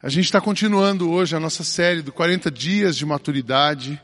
A 0.00 0.08
gente 0.08 0.26
está 0.26 0.40
continuando 0.40 1.10
hoje 1.10 1.34
a 1.34 1.40
nossa 1.40 1.64
série 1.64 2.02
do 2.02 2.12
40 2.12 2.52
Dias 2.52 2.96
de 2.96 3.04
Maturidade. 3.04 4.00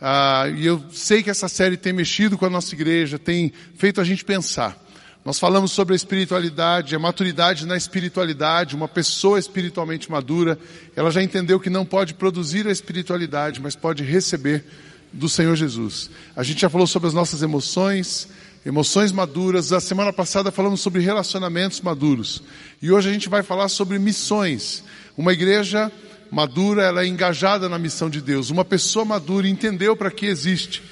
Ah, 0.00 0.46
e 0.48 0.64
eu 0.64 0.82
sei 0.90 1.22
que 1.22 1.28
essa 1.28 1.48
série 1.48 1.76
tem 1.76 1.92
mexido 1.92 2.38
com 2.38 2.46
a 2.46 2.50
nossa 2.50 2.74
igreja, 2.74 3.18
tem 3.18 3.52
feito 3.76 4.00
a 4.00 4.04
gente 4.04 4.24
pensar. 4.24 4.74
Nós 5.22 5.38
falamos 5.38 5.70
sobre 5.70 5.92
a 5.92 5.96
espiritualidade, 5.96 6.96
a 6.96 6.98
maturidade 6.98 7.66
na 7.66 7.76
espiritualidade. 7.76 8.74
Uma 8.74 8.88
pessoa 8.88 9.38
espiritualmente 9.38 10.10
madura, 10.10 10.58
ela 10.96 11.10
já 11.10 11.22
entendeu 11.22 11.60
que 11.60 11.68
não 11.68 11.84
pode 11.84 12.14
produzir 12.14 12.66
a 12.66 12.72
espiritualidade, 12.72 13.60
mas 13.60 13.76
pode 13.76 14.02
receber 14.02 14.64
do 15.12 15.28
Senhor 15.28 15.54
Jesus. 15.56 16.08
A 16.34 16.42
gente 16.42 16.62
já 16.62 16.70
falou 16.70 16.86
sobre 16.86 17.08
as 17.08 17.12
nossas 17.12 17.42
emoções, 17.42 18.28
emoções 18.64 19.12
maduras. 19.12 19.74
A 19.74 19.80
semana 19.80 20.10
passada 20.10 20.50
falamos 20.50 20.80
sobre 20.80 21.02
relacionamentos 21.02 21.82
maduros. 21.82 22.42
E 22.80 22.90
hoje 22.90 23.10
a 23.10 23.12
gente 23.12 23.28
vai 23.28 23.42
falar 23.42 23.68
sobre 23.68 23.98
missões. 23.98 24.82
Uma 25.16 25.32
igreja 25.32 25.92
madura, 26.30 26.82
ela 26.82 27.04
é 27.04 27.06
engajada 27.06 27.68
na 27.68 27.78
missão 27.78 28.10
de 28.10 28.20
Deus. 28.20 28.50
Uma 28.50 28.64
pessoa 28.64 29.04
madura 29.04 29.48
entendeu 29.48 29.96
para 29.96 30.10
que 30.10 30.26
existe. 30.26 30.82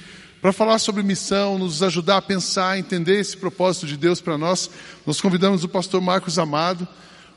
Para 0.41 0.53
falar 0.53 0.79
sobre 0.79 1.03
missão, 1.03 1.57
nos 1.57 1.83
ajudar 1.83 2.17
a 2.17 2.21
pensar, 2.21 2.77
entender 2.77 3.19
esse 3.19 3.35
propósito 3.35 3.85
de 3.85 3.97
Deus 3.97 4.21
para 4.21 4.37
nós, 4.37 4.69
nós 5.05 5.19
convidamos 5.19 5.63
o 5.63 5.69
pastor 5.69 6.01
Marcos 6.01 6.39
Amado. 6.39 6.87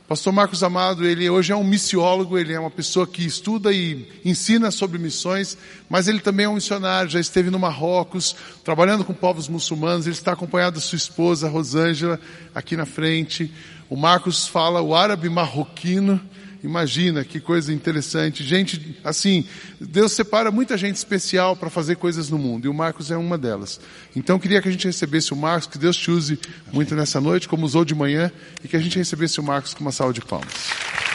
O 0.03 0.07
pastor 0.07 0.31
Marcos 0.31 0.63
Amado, 0.63 1.05
ele 1.05 1.29
hoje 1.29 1.51
é 1.51 1.55
um 1.55 1.65
missiólogo, 1.65 2.37
ele 2.37 2.53
é 2.53 2.59
uma 2.59 2.71
pessoa 2.71 3.05
que 3.05 3.25
estuda 3.25 3.73
e 3.73 4.07
ensina 4.23 4.71
sobre 4.71 4.97
missões, 4.97 5.57
mas 5.89 6.07
ele 6.07 6.21
também 6.21 6.45
é 6.45 6.49
um 6.49 6.53
missionário, 6.53 7.09
já 7.09 7.19
esteve 7.19 7.49
no 7.49 7.59
Marrocos, 7.59 8.33
trabalhando 8.63 9.03
com 9.03 9.13
povos 9.13 9.49
muçulmanos, 9.49 10.05
ele 10.05 10.15
está 10.15 10.31
acompanhado 10.31 10.75
da 10.75 10.81
sua 10.81 10.95
esposa, 10.95 11.49
Rosângela, 11.49 12.17
aqui 12.55 12.77
na 12.77 12.85
frente. 12.85 13.53
O 13.89 13.97
Marcos 13.97 14.47
fala 14.47 14.81
o 14.81 14.95
árabe 14.95 15.27
marroquino, 15.29 16.21
Imagina 16.63 17.23
que 17.23 17.39
coisa 17.39 17.71
interessante. 17.71 18.43
Gente, 18.43 18.97
assim, 19.03 19.45
Deus 19.79 20.11
separa 20.11 20.51
muita 20.51 20.77
gente 20.77 20.95
especial 20.95 21.55
para 21.55 21.69
fazer 21.69 21.95
coisas 21.97 22.29
no 22.29 22.37
mundo, 22.37 22.65
e 22.65 22.67
o 22.67 22.73
Marcos 22.73 23.11
é 23.11 23.17
uma 23.17 23.37
delas. 23.37 23.79
Então, 24.15 24.39
queria 24.39 24.61
que 24.61 24.67
a 24.67 24.71
gente 24.71 24.85
recebesse 24.85 25.33
o 25.33 25.35
Marcos, 25.35 25.67
que 25.67 25.77
Deus 25.77 25.95
te 25.95 26.09
use 26.09 26.39
muito 26.71 26.95
nessa 26.95 27.21
noite, 27.21 27.47
como 27.47 27.65
usou 27.65 27.85
de 27.85 27.93
manhã, 27.93 28.31
e 28.63 28.67
que 28.67 28.75
a 28.75 28.79
gente 28.79 28.97
recebesse 28.97 29.39
o 29.39 29.43
Marcos 29.43 29.73
com 29.73 29.81
uma 29.81 29.91
salva 29.91 30.13
de 30.13 30.21
palmas. 30.21 30.53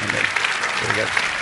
Amém. 0.08 0.22
Obrigado. 0.84 1.32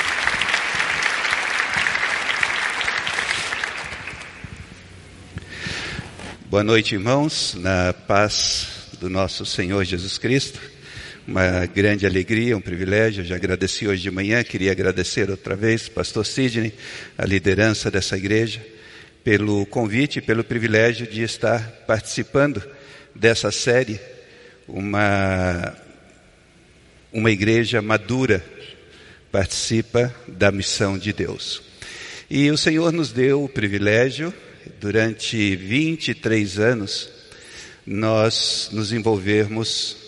Boa 6.48 6.64
noite, 6.64 6.94
irmãos, 6.94 7.54
na 7.58 7.92
paz 7.92 8.88
do 8.98 9.08
nosso 9.08 9.46
Senhor 9.46 9.84
Jesus 9.84 10.18
Cristo 10.18 10.60
uma 11.26 11.66
grande 11.66 12.06
alegria, 12.06 12.56
um 12.56 12.60
privilégio. 12.60 13.24
já 13.24 13.36
agradeci 13.36 13.86
hoje 13.86 14.02
de 14.02 14.10
manhã, 14.10 14.42
queria 14.42 14.72
agradecer 14.72 15.30
outra 15.30 15.54
vez, 15.54 15.88
Pastor 15.88 16.24
Sidney, 16.26 16.72
a 17.16 17.24
liderança 17.24 17.90
dessa 17.90 18.16
igreja, 18.16 18.64
pelo 19.22 19.66
convite 19.66 20.18
e 20.18 20.22
pelo 20.22 20.42
privilégio 20.42 21.06
de 21.06 21.22
estar 21.22 21.60
participando 21.86 22.62
dessa 23.14 23.50
série, 23.50 24.00
uma, 24.66 25.76
uma 27.12 27.30
igreja 27.30 27.82
madura 27.82 28.44
participa 29.30 30.14
da 30.26 30.50
missão 30.50 30.98
de 30.98 31.12
Deus. 31.12 31.62
E 32.28 32.50
o 32.50 32.56
Senhor 32.56 32.92
nos 32.92 33.12
deu 33.12 33.44
o 33.44 33.48
privilégio, 33.48 34.32
durante 34.80 35.56
23 35.56 36.58
anos, 36.58 37.10
nós 37.86 38.68
nos 38.72 38.92
envolvermos 38.92 39.99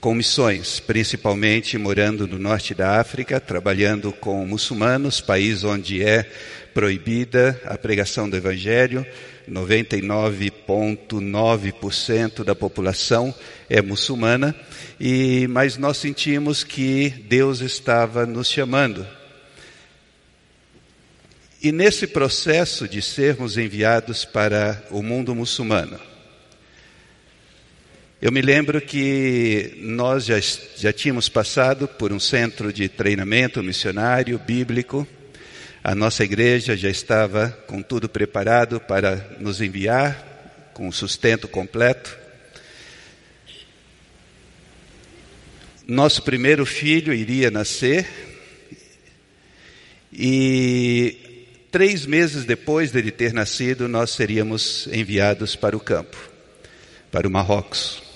com 0.00 0.14
missões, 0.14 0.80
principalmente 0.80 1.76
morando 1.76 2.26
no 2.26 2.38
norte 2.38 2.74
da 2.74 2.98
África, 3.00 3.38
trabalhando 3.40 4.12
com 4.12 4.46
muçulmanos, 4.46 5.20
país 5.20 5.64
onde 5.64 6.02
é 6.02 6.22
proibida 6.72 7.60
a 7.64 7.76
pregação 7.76 8.30
do 8.30 8.36
Evangelho. 8.36 9.04
99,9% 9.50 12.44
da 12.44 12.54
população 12.54 13.34
é 13.68 13.80
muçulmana, 13.80 14.54
e 15.00 15.48
mas 15.48 15.78
nós 15.78 15.96
sentimos 15.96 16.62
que 16.62 17.08
Deus 17.26 17.60
estava 17.60 18.26
nos 18.26 18.48
chamando. 18.48 19.06
E 21.62 21.72
nesse 21.72 22.06
processo 22.06 22.86
de 22.86 23.02
sermos 23.02 23.58
enviados 23.58 24.24
para 24.24 24.80
o 24.90 25.02
mundo 25.02 25.34
muçulmano, 25.34 25.98
eu 28.20 28.32
me 28.32 28.42
lembro 28.42 28.80
que 28.80 29.74
nós 29.76 30.24
já, 30.24 30.40
já 30.76 30.92
tínhamos 30.92 31.28
passado 31.28 31.86
por 31.86 32.12
um 32.12 32.18
centro 32.18 32.72
de 32.72 32.88
treinamento 32.88 33.62
missionário 33.62 34.36
bíblico. 34.40 35.06
A 35.84 35.94
nossa 35.94 36.24
igreja 36.24 36.76
já 36.76 36.90
estava 36.90 37.50
com 37.68 37.80
tudo 37.80 38.08
preparado 38.08 38.80
para 38.80 39.36
nos 39.38 39.60
enviar, 39.60 40.72
com 40.74 40.88
o 40.88 40.92
sustento 40.92 41.46
completo. 41.46 42.18
Nosso 45.86 46.20
primeiro 46.22 46.66
filho 46.66 47.14
iria 47.14 47.52
nascer 47.52 48.04
e 50.12 51.56
três 51.70 52.04
meses 52.04 52.44
depois 52.44 52.90
dele 52.90 53.12
ter 53.12 53.32
nascido, 53.32 53.86
nós 53.86 54.10
seríamos 54.10 54.88
enviados 54.88 55.54
para 55.54 55.76
o 55.76 55.80
campo, 55.80 56.16
para 57.12 57.28
o 57.28 57.30
Marrocos. 57.30 58.07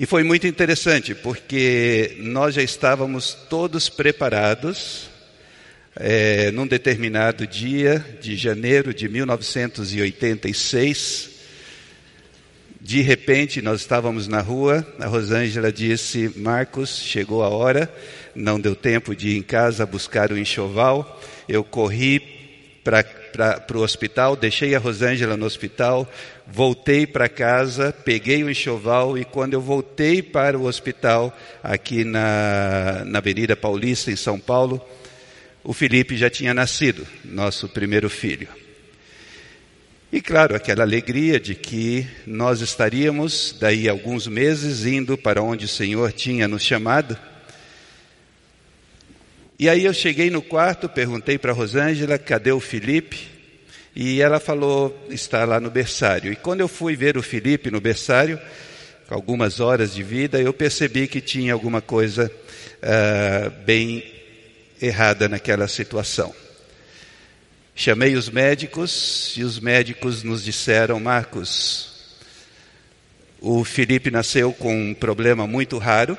E 0.00 0.06
foi 0.06 0.24
muito 0.24 0.46
interessante, 0.46 1.14
porque 1.14 2.16
nós 2.20 2.54
já 2.54 2.62
estávamos 2.62 3.34
todos 3.50 3.90
preparados, 3.90 5.10
é, 5.94 6.50
num 6.52 6.66
determinado 6.66 7.46
dia 7.46 8.02
de 8.18 8.34
janeiro 8.34 8.94
de 8.94 9.10
1986. 9.10 11.28
De 12.80 13.02
repente, 13.02 13.60
nós 13.60 13.82
estávamos 13.82 14.26
na 14.26 14.40
rua, 14.40 14.86
a 14.98 15.06
Rosângela 15.06 15.70
disse: 15.70 16.32
Marcos, 16.34 16.98
chegou 16.98 17.42
a 17.42 17.50
hora, 17.50 17.92
não 18.34 18.58
deu 18.58 18.74
tempo 18.74 19.14
de 19.14 19.28
ir 19.28 19.36
em 19.36 19.42
casa 19.42 19.84
buscar 19.84 20.32
o 20.32 20.38
enxoval. 20.38 21.20
Eu 21.46 21.62
corri 21.62 22.22
para 22.82 23.04
o 23.74 23.78
hospital, 23.78 24.36
deixei 24.36 24.74
a 24.74 24.78
Rosângela 24.78 25.36
no 25.36 25.46
hospital, 25.46 26.08
voltei 26.46 27.06
para 27.06 27.28
casa, 27.28 27.92
peguei 27.92 28.42
o 28.42 28.50
enxoval 28.50 29.16
e 29.16 29.24
quando 29.24 29.54
eu 29.54 29.60
voltei 29.60 30.22
para 30.22 30.58
o 30.58 30.66
hospital, 30.66 31.36
aqui 31.62 32.04
na, 32.04 33.02
na 33.06 33.18
Avenida 33.18 33.56
Paulista, 33.56 34.10
em 34.10 34.16
São 34.16 34.38
Paulo, 34.38 34.80
o 35.62 35.72
Felipe 35.72 36.16
já 36.16 36.30
tinha 36.30 36.54
nascido, 36.54 37.06
nosso 37.24 37.68
primeiro 37.68 38.08
filho. 38.08 38.48
E 40.12 40.20
claro, 40.20 40.56
aquela 40.56 40.82
alegria 40.82 41.38
de 41.38 41.54
que 41.54 42.04
nós 42.26 42.60
estaríamos, 42.60 43.54
daí 43.60 43.88
alguns 43.88 44.26
meses, 44.26 44.84
indo 44.84 45.16
para 45.16 45.40
onde 45.40 45.66
o 45.66 45.68
Senhor 45.68 46.10
tinha 46.12 46.48
nos 46.48 46.64
chamado. 46.64 47.16
E 49.60 49.68
aí 49.68 49.84
eu 49.84 49.92
cheguei 49.92 50.30
no 50.30 50.40
quarto, 50.40 50.88
perguntei 50.88 51.36
para 51.36 51.52
Rosângela, 51.52 52.18
cadê 52.18 52.50
o 52.50 52.60
Felipe? 52.60 53.28
E 53.94 54.22
ela 54.22 54.40
falou, 54.40 55.06
está 55.10 55.44
lá 55.44 55.60
no 55.60 55.70
berçário. 55.70 56.32
E 56.32 56.36
quando 56.36 56.60
eu 56.60 56.66
fui 56.66 56.96
ver 56.96 57.18
o 57.18 57.22
Felipe 57.22 57.70
no 57.70 57.78
berçário, 57.78 58.40
com 59.06 59.14
algumas 59.14 59.60
horas 59.60 59.92
de 59.92 60.02
vida, 60.02 60.40
eu 60.40 60.54
percebi 60.54 61.06
que 61.06 61.20
tinha 61.20 61.52
alguma 61.52 61.82
coisa 61.82 62.32
uh, 62.78 63.50
bem 63.66 64.02
errada 64.80 65.28
naquela 65.28 65.68
situação. 65.68 66.34
Chamei 67.74 68.16
os 68.16 68.30
médicos 68.30 69.34
e 69.36 69.44
os 69.44 69.60
médicos 69.60 70.22
nos 70.22 70.42
disseram, 70.42 70.98
Marcos, 70.98 72.16
o 73.38 73.62
Felipe 73.62 74.10
nasceu 74.10 74.54
com 74.54 74.74
um 74.74 74.94
problema 74.94 75.46
muito 75.46 75.76
raro. 75.76 76.16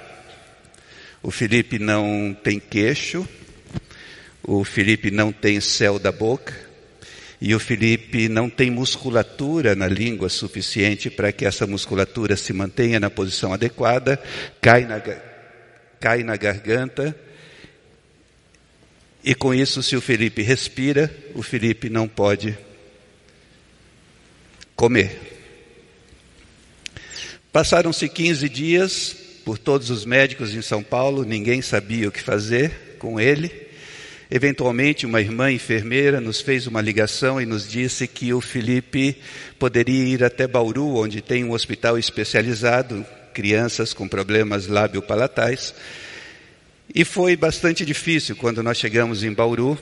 O 1.24 1.30
Felipe 1.30 1.78
não 1.78 2.36
tem 2.44 2.60
queixo. 2.60 3.28
O 4.44 4.64
Felipe 4.64 5.12
não 5.12 5.32
tem 5.32 5.62
céu 5.62 6.00
da 6.00 6.12
boca 6.12 6.72
e 7.42 7.56
o 7.56 7.60
Felipe 7.60 8.30
não 8.30 8.48
tem 8.48 8.70
musculatura 8.70 9.76
na 9.76 9.88
língua 9.88 10.30
suficiente 10.30 11.10
para 11.10 11.32
que 11.32 11.44
essa 11.44 11.66
musculatura 11.66 12.38
se 12.38 12.54
mantenha 12.54 13.00
na 13.00 13.10
posição 13.10 13.52
adequada, 13.52 14.22
cai 14.62 14.86
na, 14.86 15.02
cai 16.00 16.24
na 16.24 16.36
garganta. 16.36 17.16
E 19.24 19.34
com 19.34 19.56
isso, 19.56 19.82
se 19.82 19.96
o 19.96 20.02
Felipe 20.02 20.44
respira, 20.44 21.12
o 21.34 21.42
Felipe 21.42 21.90
não 21.90 22.08
pode 22.08 22.56
comer. 24.76 25.20
Passaram-se 27.52 28.08
15 28.08 28.48
dias 28.50 29.21
por 29.44 29.58
todos 29.58 29.90
os 29.90 30.06
médicos 30.06 30.54
em 30.54 30.62
São 30.62 30.84
Paulo, 30.84 31.24
ninguém 31.24 31.62
sabia 31.62 32.08
o 32.08 32.12
que 32.12 32.22
fazer 32.22 32.98
com 33.00 33.20
ele. 33.20 33.52
Eventualmente, 34.30 35.06
uma 35.06 35.20
irmã 35.20 35.52
enfermeira 35.52 36.22
nos 36.22 36.40
fez 36.40 36.66
uma 36.66 36.80
ligação 36.80 37.42
e 37.42 37.46
nos 37.46 37.68
disse 37.68 38.08
que 38.08 38.34
o 38.34 38.40
Felipe 38.40 39.18
poderia 39.60 40.06
ir 40.06 40.24
até 40.24 40.48
Bauru, 40.48 40.96
onde 40.96 41.22
tem 41.22 41.44
um 41.44 41.52
hospital 41.52 41.98
especializado, 41.98 43.06
crianças 43.34 43.94
com 43.94 44.08
problemas 44.08 44.68
lábio-palatais. 44.68 45.74
E 46.94 47.04
foi 47.04 47.36
bastante 47.36 47.86
difícil 47.86 48.36
quando 48.36 48.64
nós 48.64 48.78
chegamos 48.78 49.24
em 49.24 49.34
Bauru 49.34 49.78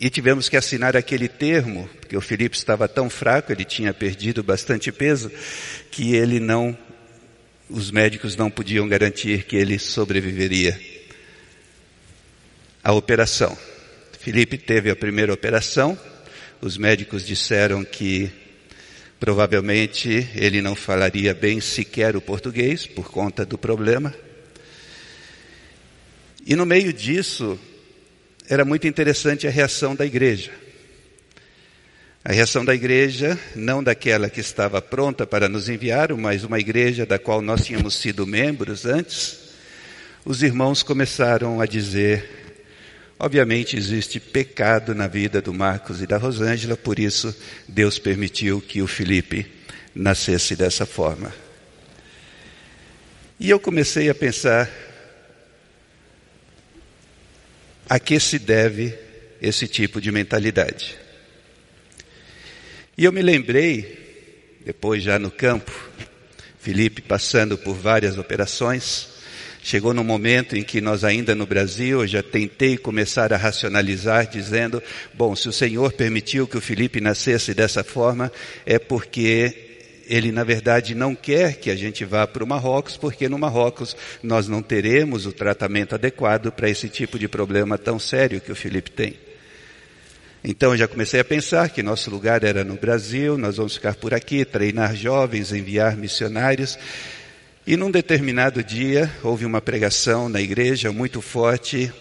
e 0.00 0.08
tivemos 0.08 0.48
que 0.48 0.56
assinar 0.56 0.96
aquele 0.96 1.28
termo, 1.28 1.88
porque 2.00 2.16
o 2.16 2.20
Felipe 2.20 2.56
estava 2.56 2.86
tão 2.86 3.10
fraco, 3.10 3.50
ele 3.50 3.64
tinha 3.64 3.92
perdido 3.92 4.42
bastante 4.42 4.92
peso, 4.92 5.30
que 5.90 6.14
ele 6.14 6.38
não, 6.38 6.76
os 7.70 7.90
médicos 7.90 8.36
não 8.36 8.50
podiam 8.50 8.88
garantir 8.88 9.44
que 9.44 9.56
ele 9.56 9.78
sobreviveria 9.78 10.78
à 12.82 12.92
operação. 12.92 13.56
Felipe 14.18 14.56
teve 14.56 14.90
a 14.90 14.96
primeira 14.96 15.32
operação, 15.32 15.98
os 16.60 16.76
médicos 16.76 17.26
disseram 17.26 17.84
que 17.84 18.30
provavelmente 19.20 20.28
ele 20.34 20.62
não 20.62 20.74
falaria 20.74 21.34
bem 21.34 21.60
sequer 21.60 22.16
o 22.16 22.20
português 22.20 22.86
por 22.86 23.10
conta 23.10 23.44
do 23.44 23.58
problema. 23.58 24.14
E 26.46 26.56
no 26.56 26.64
meio 26.64 26.92
disso, 26.92 27.58
era 28.48 28.64
muito 28.64 28.86
interessante 28.86 29.46
a 29.46 29.50
reação 29.50 29.94
da 29.94 30.06
igreja. 30.06 30.50
A 32.24 32.32
reação 32.32 32.64
da 32.64 32.74
igreja, 32.74 33.38
não 33.54 33.82
daquela 33.82 34.28
que 34.28 34.40
estava 34.40 34.82
pronta 34.82 35.26
para 35.26 35.48
nos 35.48 35.68
enviar, 35.68 36.12
mas 36.14 36.42
uma 36.42 36.58
igreja 36.58 37.06
da 37.06 37.18
qual 37.18 37.40
nós 37.40 37.64
tínhamos 37.64 37.94
sido 37.94 38.26
membros 38.26 38.84
antes, 38.84 39.38
os 40.24 40.42
irmãos 40.42 40.82
começaram 40.82 41.60
a 41.60 41.66
dizer: 41.66 42.28
obviamente 43.18 43.76
existe 43.76 44.18
pecado 44.18 44.94
na 44.94 45.06
vida 45.06 45.40
do 45.40 45.54
Marcos 45.54 46.02
e 46.02 46.06
da 46.06 46.18
Rosângela, 46.18 46.76
por 46.76 46.98
isso 46.98 47.34
Deus 47.68 47.98
permitiu 48.00 48.60
que 48.60 48.82
o 48.82 48.86
Felipe 48.88 49.46
nascesse 49.94 50.56
dessa 50.56 50.84
forma. 50.84 51.32
E 53.38 53.48
eu 53.48 53.60
comecei 53.60 54.10
a 54.10 54.14
pensar 54.14 54.68
a 57.88 57.98
que 58.00 58.18
se 58.18 58.40
deve 58.40 58.98
esse 59.40 59.68
tipo 59.68 60.00
de 60.00 60.10
mentalidade. 60.10 60.98
E 62.98 63.04
eu 63.04 63.12
me 63.12 63.22
lembrei, 63.22 63.96
depois 64.66 65.04
já 65.04 65.20
no 65.20 65.30
campo, 65.30 65.70
Felipe 66.58 67.00
passando 67.00 67.56
por 67.56 67.76
várias 67.76 68.18
operações, 68.18 69.06
chegou 69.62 69.94
no 69.94 70.02
momento 70.02 70.56
em 70.56 70.64
que 70.64 70.80
nós 70.80 71.04
ainda 71.04 71.32
no 71.32 71.46
Brasil, 71.46 72.00
eu 72.00 72.08
já 72.08 72.24
tentei 72.24 72.76
começar 72.76 73.32
a 73.32 73.36
racionalizar 73.36 74.26
dizendo, 74.26 74.82
bom, 75.14 75.36
se 75.36 75.48
o 75.48 75.52
Senhor 75.52 75.92
permitiu 75.92 76.48
que 76.48 76.58
o 76.58 76.60
Felipe 76.60 77.00
nascesse 77.00 77.54
dessa 77.54 77.84
forma, 77.84 78.32
é 78.66 78.80
porque 78.80 80.02
ele 80.08 80.32
na 80.32 80.42
verdade 80.42 80.92
não 80.92 81.14
quer 81.14 81.54
que 81.54 81.70
a 81.70 81.76
gente 81.76 82.04
vá 82.04 82.26
para 82.26 82.42
o 82.42 82.48
Marrocos, 82.48 82.96
porque 82.96 83.28
no 83.28 83.38
Marrocos 83.38 83.96
nós 84.24 84.48
não 84.48 84.60
teremos 84.60 85.24
o 85.24 85.30
tratamento 85.30 85.94
adequado 85.94 86.50
para 86.50 86.68
esse 86.68 86.88
tipo 86.88 87.16
de 87.16 87.28
problema 87.28 87.78
tão 87.78 87.96
sério 87.96 88.40
que 88.40 88.50
o 88.50 88.56
Felipe 88.56 88.90
tem. 88.90 89.27
Então 90.50 90.74
já 90.74 90.88
comecei 90.88 91.20
a 91.20 91.24
pensar 91.24 91.68
que 91.68 91.82
nosso 91.82 92.10
lugar 92.10 92.42
era 92.42 92.64
no 92.64 92.74
Brasil, 92.74 93.36
nós 93.36 93.58
vamos 93.58 93.74
ficar 93.74 93.94
por 93.96 94.14
aqui, 94.14 94.46
treinar 94.46 94.96
jovens, 94.96 95.52
enviar 95.52 95.94
missionários. 95.94 96.78
E 97.66 97.76
num 97.76 97.90
determinado 97.90 98.64
dia 98.64 99.12
houve 99.22 99.44
uma 99.44 99.60
pregação 99.60 100.26
na 100.26 100.40
igreja 100.40 100.90
muito 100.90 101.20
forte 101.20 101.92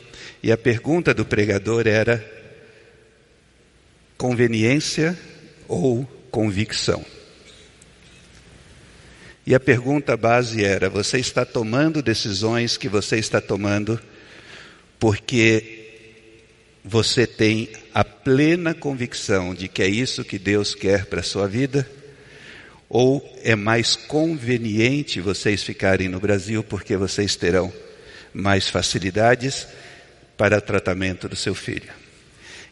e 0.42 0.50
a 0.50 0.58
pergunta 0.58 1.14
do 1.14 1.26
pregador 1.26 1.88
era 1.88 2.26
conveniência 4.18 5.20
ou 5.68 6.06
convicção? 6.32 7.04
E 9.46 9.54
a 9.54 9.60
pergunta 9.60 10.16
base 10.16 10.64
era: 10.64 10.90
você 10.90 11.20
está 11.20 11.44
tomando 11.44 12.02
decisões 12.02 12.78
que 12.78 12.88
você 12.88 13.18
está 13.18 13.42
tomando 13.42 14.00
porque 14.98 15.77
você 16.88 17.28
tem 17.28 17.70
a 17.94 18.04
plena 18.04 18.74
convicção 18.74 19.54
de 19.54 19.68
que 19.68 19.84
é 19.84 19.88
isso 19.88 20.24
que 20.24 20.40
Deus 20.40 20.74
quer 20.74 21.06
para 21.06 21.20
a 21.20 21.24
sua 21.24 21.46
vida? 21.46 21.88
Ou 22.88 23.22
é 23.44 23.56
mais 23.56 23.98
conveniente 23.98 25.20
vocês 25.20 25.62
ficarem 25.62 26.08
no 26.08 26.20
Brasil 26.20 26.64
porque 26.64 26.96
vocês 26.96 27.36
terão 27.36 27.74
mais 28.34 28.70
facilidades 28.70 29.68
para 30.38 30.62
tratamento 30.62 31.28
do 31.28 31.36
seu 31.36 31.54
filho? 31.54 31.92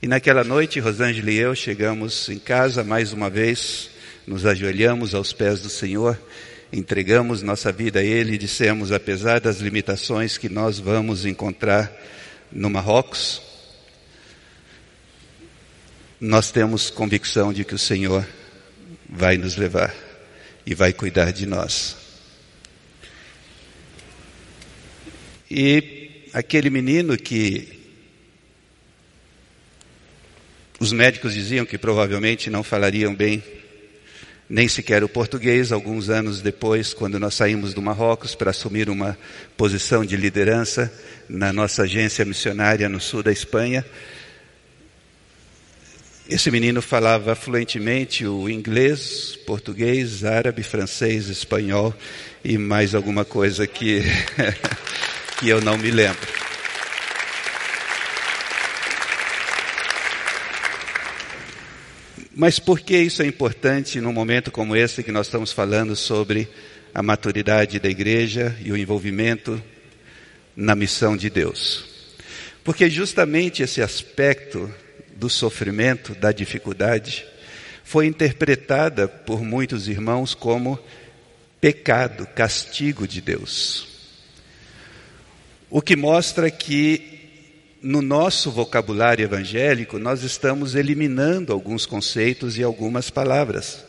E 0.01 0.07
naquela 0.07 0.45
noite, 0.45 0.79
Rosângela 0.79 1.31
e 1.31 1.37
eu 1.37 1.53
chegamos 1.53 2.29
em 2.29 2.39
casa 2.39 2.85
mais 2.85 3.11
uma 3.11 3.29
vez, 3.29 3.89
nos 4.25 4.45
ajoelhamos 4.45 5.13
aos 5.13 5.33
pés 5.33 5.59
do 5.59 5.69
Senhor 5.69 6.17
entregamos 6.71 7.41
nossa 7.41 7.71
vida 7.71 7.99
a 7.99 8.03
Ele 8.03 8.33
e 8.33 8.37
dissemos, 8.37 8.91
apesar 8.91 9.39
das 9.39 9.59
limitações 9.59 10.37
que 10.37 10.49
nós 10.49 10.79
vamos 10.79 11.25
encontrar 11.25 11.91
no 12.51 12.69
Marrocos, 12.69 13.41
nós 16.19 16.51
temos 16.51 16.89
convicção 16.89 17.51
de 17.51 17.63
que 17.63 17.75
o 17.75 17.79
Senhor 17.79 18.27
vai 19.09 19.37
nos 19.37 19.57
levar 19.57 19.93
e 20.65 20.73
vai 20.73 20.93
cuidar 20.93 21.31
de 21.31 21.45
nós. 21.45 21.95
E 25.49 26.27
aquele 26.33 26.69
menino 26.69 27.17
que 27.17 27.79
os 30.79 30.91
médicos 30.91 31.33
diziam 31.33 31.65
que 31.65 31.77
provavelmente 31.77 32.49
não 32.49 32.63
falariam 32.63 33.13
bem 33.13 33.43
nem 34.47 34.67
sequer 34.67 35.03
o 35.03 35.09
português, 35.09 35.71
alguns 35.71 36.09
anos 36.09 36.39
depois, 36.39 36.93
quando 36.93 37.19
nós 37.19 37.33
saímos 37.33 37.73
do 37.73 37.81
Marrocos 37.81 38.35
para 38.35 38.51
assumir 38.51 38.89
uma 38.89 39.17
posição 39.57 40.05
de 40.05 40.15
liderança 40.15 40.91
na 41.27 41.51
nossa 41.51 41.83
agência 41.83 42.23
missionária 42.23 42.87
no 42.87 43.01
sul 43.01 43.23
da 43.23 43.31
Espanha. 43.31 43.83
Esse 46.27 46.49
menino 46.49 46.81
falava 46.81 47.35
fluentemente 47.35 48.25
o 48.25 48.49
inglês, 48.49 49.37
português, 49.45 50.25
árabe, 50.25 50.63
francês, 50.63 51.29
espanhol 51.29 51.93
e 52.43 52.57
mais 52.57 52.95
alguma 52.95 53.23
coisa 53.23 53.67
que, 53.67 54.01
que 55.37 55.47
eu 55.47 55.61
não 55.61 55.77
me 55.77 55.91
lembro. 55.91 56.27
Mas 62.35 62.57
por 62.57 62.79
que 62.79 62.97
isso 62.97 63.21
é 63.21 63.27
importante 63.27 64.01
num 64.01 64.11
momento 64.11 64.49
como 64.49 64.75
esse 64.75 65.03
que 65.03 65.11
nós 65.11 65.27
estamos 65.27 65.51
falando 65.51 65.95
sobre 65.95 66.47
a 66.91 67.03
maturidade 67.03 67.79
da 67.79 67.87
igreja 67.87 68.57
e 68.63 68.71
o 68.71 68.77
envolvimento 68.77 69.61
na 70.55 70.73
missão 70.73 71.15
de 71.15 71.29
Deus? 71.29 71.85
Porque 72.63 72.89
justamente 72.89 73.61
esse 73.61 73.79
aspecto 73.79 74.73
do 75.15 75.29
sofrimento, 75.29 76.13
da 76.13 76.31
dificuldade, 76.31 77.25
foi 77.83 78.07
interpretada 78.07 79.07
por 79.07 79.41
muitos 79.41 79.87
irmãos 79.87 80.33
como 80.33 80.79
pecado, 81.61 82.27
castigo 82.35 83.07
de 83.07 83.21
Deus. 83.21 83.87
O 85.69 85.81
que 85.81 85.95
mostra 85.95 86.51
que 86.51 87.15
no 87.81 88.01
nosso 88.01 88.49
vocabulário 88.49 89.23
evangélico, 89.23 89.99
nós 89.99 90.23
estamos 90.23 90.73
eliminando 90.73 91.53
alguns 91.53 91.85
conceitos 91.85 92.57
e 92.57 92.63
algumas 92.63 93.11
palavras. 93.11 93.85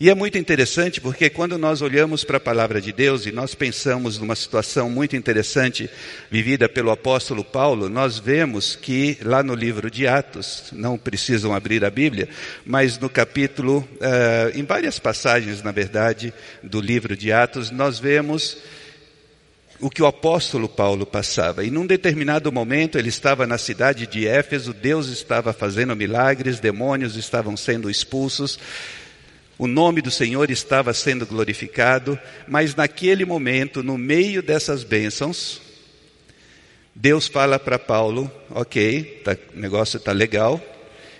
E 0.00 0.10
é 0.10 0.14
muito 0.14 0.38
interessante 0.38 1.00
porque 1.00 1.30
quando 1.30 1.58
nós 1.58 1.82
olhamos 1.82 2.24
para 2.24 2.36
a 2.36 2.40
palavra 2.40 2.80
de 2.80 2.92
Deus 2.92 3.26
e 3.26 3.32
nós 3.32 3.54
pensamos 3.54 4.18
numa 4.18 4.36
situação 4.36 4.90
muito 4.90 5.16
interessante 5.16 5.88
vivida 6.30 6.68
pelo 6.68 6.90
apóstolo 6.90 7.44
Paulo, 7.44 7.88
nós 7.88 8.18
vemos 8.18 8.76
que 8.76 9.18
lá 9.22 9.42
no 9.42 9.54
livro 9.54 9.90
de 9.90 10.06
Atos, 10.06 10.64
não 10.72 10.98
precisam 10.98 11.54
abrir 11.54 11.84
a 11.84 11.90
Bíblia, 11.90 12.28
mas 12.64 12.98
no 12.98 13.08
capítulo, 13.08 13.78
uh, 13.78 14.58
em 14.58 14.64
várias 14.64 14.98
passagens, 14.98 15.62
na 15.62 15.72
verdade, 15.72 16.32
do 16.62 16.80
livro 16.80 17.16
de 17.16 17.32
Atos, 17.32 17.70
nós 17.70 17.98
vemos 17.98 18.58
o 19.80 19.90
que 19.90 20.02
o 20.02 20.06
apóstolo 20.06 20.68
Paulo 20.68 21.04
passava. 21.04 21.64
E 21.64 21.70
num 21.70 21.86
determinado 21.86 22.50
momento 22.50 22.98
ele 22.98 23.08
estava 23.08 23.46
na 23.46 23.58
cidade 23.58 24.06
de 24.06 24.26
Éfeso, 24.26 24.72
Deus 24.72 25.08
estava 25.08 25.52
fazendo 25.52 25.94
milagres, 25.94 26.60
demônios 26.60 27.16
estavam 27.16 27.56
sendo 27.56 27.90
expulsos, 27.90 28.58
o 29.58 29.66
nome 29.66 30.02
do 30.02 30.10
Senhor 30.10 30.50
estava 30.50 30.92
sendo 30.92 31.24
glorificado, 31.24 32.18
mas 32.46 32.74
naquele 32.74 33.24
momento, 33.24 33.82
no 33.82 33.96
meio 33.96 34.42
dessas 34.42 34.84
bênçãos, 34.84 35.60
Deus 36.94 37.26
fala 37.26 37.58
para 37.58 37.78
Paulo: 37.78 38.30
ok, 38.50 39.22
tá, 39.24 39.36
o 39.54 39.58
negócio 39.58 39.96
está 39.96 40.12
legal, 40.12 40.62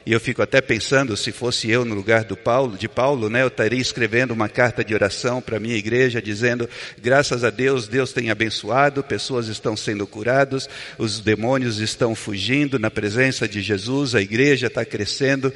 e 0.07 0.13
eu 0.13 0.21
fico 0.21 0.41
até 0.41 0.61
pensando, 0.61 1.17
se 1.17 1.33
fosse 1.33 1.69
eu 1.69 1.85
no 1.85 1.95
lugar 1.95 2.25
do 2.25 2.37
Paulo, 2.37 2.77
de 2.79 2.89
Paulo, 2.89 3.29
né, 3.29 3.43
eu 3.43 3.49
estaria 3.49 3.81
escrevendo 3.81 4.31
uma 4.31 4.49
carta 4.49 4.85
de 4.85 4.95
oração 4.95 5.43
para 5.43 5.57
a 5.57 5.61
minha 5.61 5.77
igreja, 5.77 6.23
dizendo: 6.23 6.69
graças 6.97 7.43
a 7.43 7.51
Deus, 7.51 7.89
Deus 7.89 8.13
tem 8.13 8.31
abençoado, 8.31 9.03
pessoas 9.03 9.49
estão 9.49 9.77
sendo 9.77 10.07
curadas, 10.07 10.69
os 10.97 11.21
demônios 11.21 11.79
estão 11.79 12.15
fugindo 12.15 12.79
na 12.79 12.91
presença 12.91 13.49
de 13.49 13.61
Jesus, 13.61 14.15
a 14.15 14.21
igreja 14.21 14.69
está 14.69 14.85
crescendo. 14.85 15.53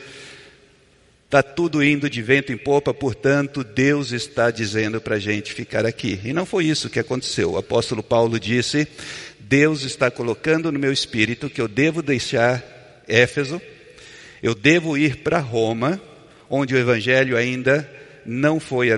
Está 1.30 1.44
tudo 1.44 1.80
indo 1.80 2.10
de 2.10 2.20
vento 2.20 2.52
em 2.52 2.56
popa, 2.56 2.92
portanto, 2.92 3.62
Deus 3.62 4.10
está 4.10 4.50
dizendo 4.50 5.00
para 5.00 5.14
a 5.14 5.18
gente 5.20 5.54
ficar 5.54 5.86
aqui. 5.86 6.18
E 6.24 6.32
não 6.32 6.44
foi 6.44 6.64
isso 6.64 6.90
que 6.90 6.98
aconteceu. 6.98 7.52
O 7.52 7.56
apóstolo 7.56 8.02
Paulo 8.02 8.40
disse: 8.40 8.88
Deus 9.38 9.84
está 9.84 10.10
colocando 10.10 10.72
no 10.72 10.78
meu 10.80 10.92
espírito 10.92 11.48
que 11.48 11.60
eu 11.60 11.68
devo 11.68 12.02
deixar 12.02 13.04
Éfeso, 13.06 13.62
eu 14.42 14.56
devo 14.56 14.98
ir 14.98 15.18
para 15.18 15.38
Roma, 15.38 16.02
onde 16.48 16.74
o 16.74 16.78
evangelho 16.78 17.36
ainda 17.36 17.88
não 18.24 18.60
foi, 18.60 18.88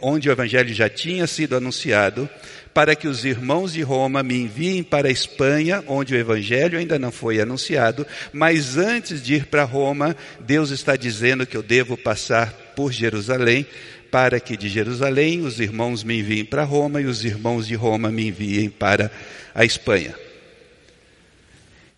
onde 0.00 0.28
o 0.28 0.32
evangelho 0.32 0.72
já 0.74 0.88
tinha 0.88 1.26
sido 1.26 1.56
anunciado, 1.56 2.28
para 2.76 2.94
que 2.94 3.08
os 3.08 3.24
irmãos 3.24 3.72
de 3.72 3.80
Roma 3.80 4.22
me 4.22 4.34
enviem 4.34 4.82
para 4.82 5.08
a 5.08 5.10
Espanha, 5.10 5.82
onde 5.86 6.14
o 6.14 6.18
Evangelho 6.18 6.78
ainda 6.78 6.98
não 6.98 7.10
foi 7.10 7.40
anunciado, 7.40 8.06
mas 8.34 8.76
antes 8.76 9.22
de 9.22 9.36
ir 9.36 9.46
para 9.46 9.64
Roma, 9.64 10.14
Deus 10.40 10.70
está 10.70 10.94
dizendo 10.94 11.46
que 11.46 11.56
eu 11.56 11.62
devo 11.62 11.96
passar 11.96 12.52
por 12.76 12.92
Jerusalém, 12.92 13.64
para 14.10 14.38
que 14.38 14.58
de 14.58 14.68
Jerusalém 14.68 15.40
os 15.40 15.58
irmãos 15.58 16.04
me 16.04 16.18
enviem 16.18 16.44
para 16.44 16.64
Roma 16.64 17.00
e 17.00 17.06
os 17.06 17.24
irmãos 17.24 17.66
de 17.66 17.74
Roma 17.74 18.10
me 18.10 18.28
enviem 18.28 18.68
para 18.68 19.10
a 19.54 19.64
Espanha. 19.64 20.14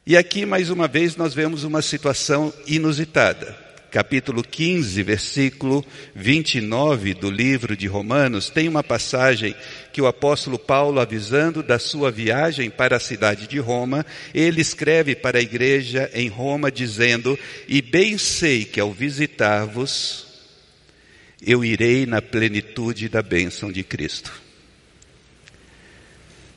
E 0.06 0.16
aqui, 0.16 0.46
mais 0.46 0.70
uma 0.70 0.86
vez, 0.86 1.16
nós 1.16 1.34
vemos 1.34 1.64
uma 1.64 1.82
situação 1.82 2.54
inusitada 2.68 3.67
capítulo 3.90 4.42
15, 4.42 5.02
versículo 5.02 5.84
29 6.14 7.14
do 7.14 7.30
livro 7.30 7.76
de 7.76 7.86
Romanos, 7.86 8.50
tem 8.50 8.68
uma 8.68 8.84
passagem 8.84 9.54
que 9.92 10.00
o 10.00 10.06
apóstolo 10.06 10.58
Paulo, 10.58 11.00
avisando 11.00 11.62
da 11.62 11.78
sua 11.78 12.10
viagem 12.10 12.70
para 12.70 12.96
a 12.96 13.00
cidade 13.00 13.46
de 13.46 13.58
Roma, 13.58 14.04
ele 14.34 14.60
escreve 14.60 15.14
para 15.14 15.38
a 15.38 15.42
igreja 15.42 16.10
em 16.12 16.28
Roma 16.28 16.70
dizendo: 16.70 17.38
E 17.66 17.80
bem 17.80 18.18
sei 18.18 18.64
que 18.64 18.80
ao 18.80 18.92
visitar-vos, 18.92 20.26
eu 21.40 21.64
irei 21.64 22.04
na 22.04 22.20
plenitude 22.20 23.08
da 23.08 23.22
bênção 23.22 23.72
de 23.72 23.82
Cristo. 23.82 24.32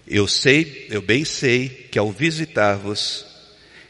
Eu 0.07 0.27
sei, 0.27 0.87
eu 0.89 1.01
bem 1.01 1.23
sei 1.23 1.69
que 1.89 1.97
ao 1.97 2.11
visitar-vos, 2.11 3.25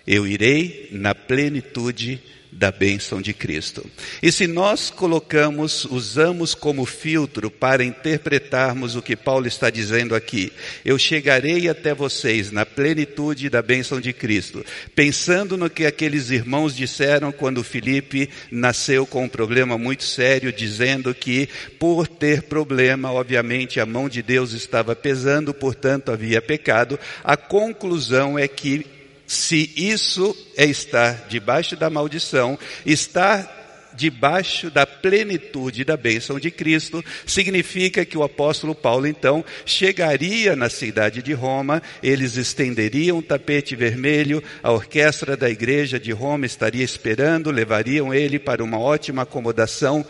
eu 0.06 0.28
irei 0.28 0.90
na 0.92 1.16
plenitude 1.16 2.22
da 2.52 2.72
bênção 2.72 3.22
de 3.22 3.34
Cristo. 3.34 3.90
E 4.22 4.32
se 4.32 4.46
nós 4.46 4.90
colocamos, 4.90 5.86
usamos 5.86 6.54
como 6.54 6.86
filtro 6.86 7.50
para 7.50 7.84
interpretarmos 7.84 8.96
o 8.96 9.02
que 9.02 9.16
Paulo 9.16 9.48
está 9.48 9.70
dizendo 9.70 10.14
aqui, 10.14 10.52
eu 10.84 11.00
chegarei 11.00 11.70
até 11.70 11.94
vocês 11.94 12.52
na 12.52 12.66
plenitude 12.66 13.50
da 13.50 13.62
bênção 13.62 14.02
de 14.02 14.12
Cristo, 14.12 14.66
pensando 14.94 15.56
no 15.56 15.70
que 15.70 15.86
aqueles 15.86 16.30
irmãos 16.30 16.76
disseram 16.76 17.32
quando 17.32 17.64
Filipe 17.64 18.30
nasceu 18.52 19.06
com 19.06 19.24
um 19.24 19.30
problema 19.30 19.78
muito 19.78 20.04
sério, 20.04 20.52
dizendo 20.52 21.16
que 21.16 21.48
por 21.80 22.08
ter 22.08 22.44
problema, 22.44 23.12
obviamente 23.12 23.80
a 23.80 23.86
mão 23.86 24.10
de 24.10 24.22
Deus 24.22 24.52
estava 24.52 24.96
pesando, 24.96 25.54
portanto 25.54 26.12
havia 26.12 26.42
pecado, 26.42 27.00
a 27.24 27.38
conclusão 27.38 28.38
é 28.38 28.48
que 28.48 29.01
se 29.32 29.72
isso 29.78 30.36
é 30.58 30.66
estar 30.66 31.26
debaixo 31.30 31.78
da 31.78 31.90
maldição, 31.90 32.60
estar 32.86 33.90
debaixo 33.96 34.70
da 34.70 34.86
plenitude 34.86 35.86
da 35.86 35.96
bênção 35.96 36.38
de 36.38 36.52
Cristo, 36.52 37.02
significa 37.26 38.04
que 38.04 38.18
o 38.18 38.24
apóstolo 38.24 38.76
Paulo 38.76 39.08
então 39.08 39.44
chegaria 39.66 40.54
na 40.54 40.70
cidade 40.70 41.22
de 41.22 41.32
Roma, 41.32 41.82
eles 42.04 42.36
estenderiam 42.36 43.20
um 43.20 43.22
tapete 43.22 43.74
vermelho, 43.74 44.44
a 44.62 44.70
orquestra 44.70 45.38
da 45.38 45.50
igreja 45.50 45.98
de 45.98 46.12
Roma 46.12 46.46
estaria 46.46 46.84
esperando, 46.84 47.52
levariam 47.52 48.14
ele 48.14 48.38
para 48.38 48.62
uma 48.62 48.80
ótima 48.80 49.22
acomodação, 49.22 50.06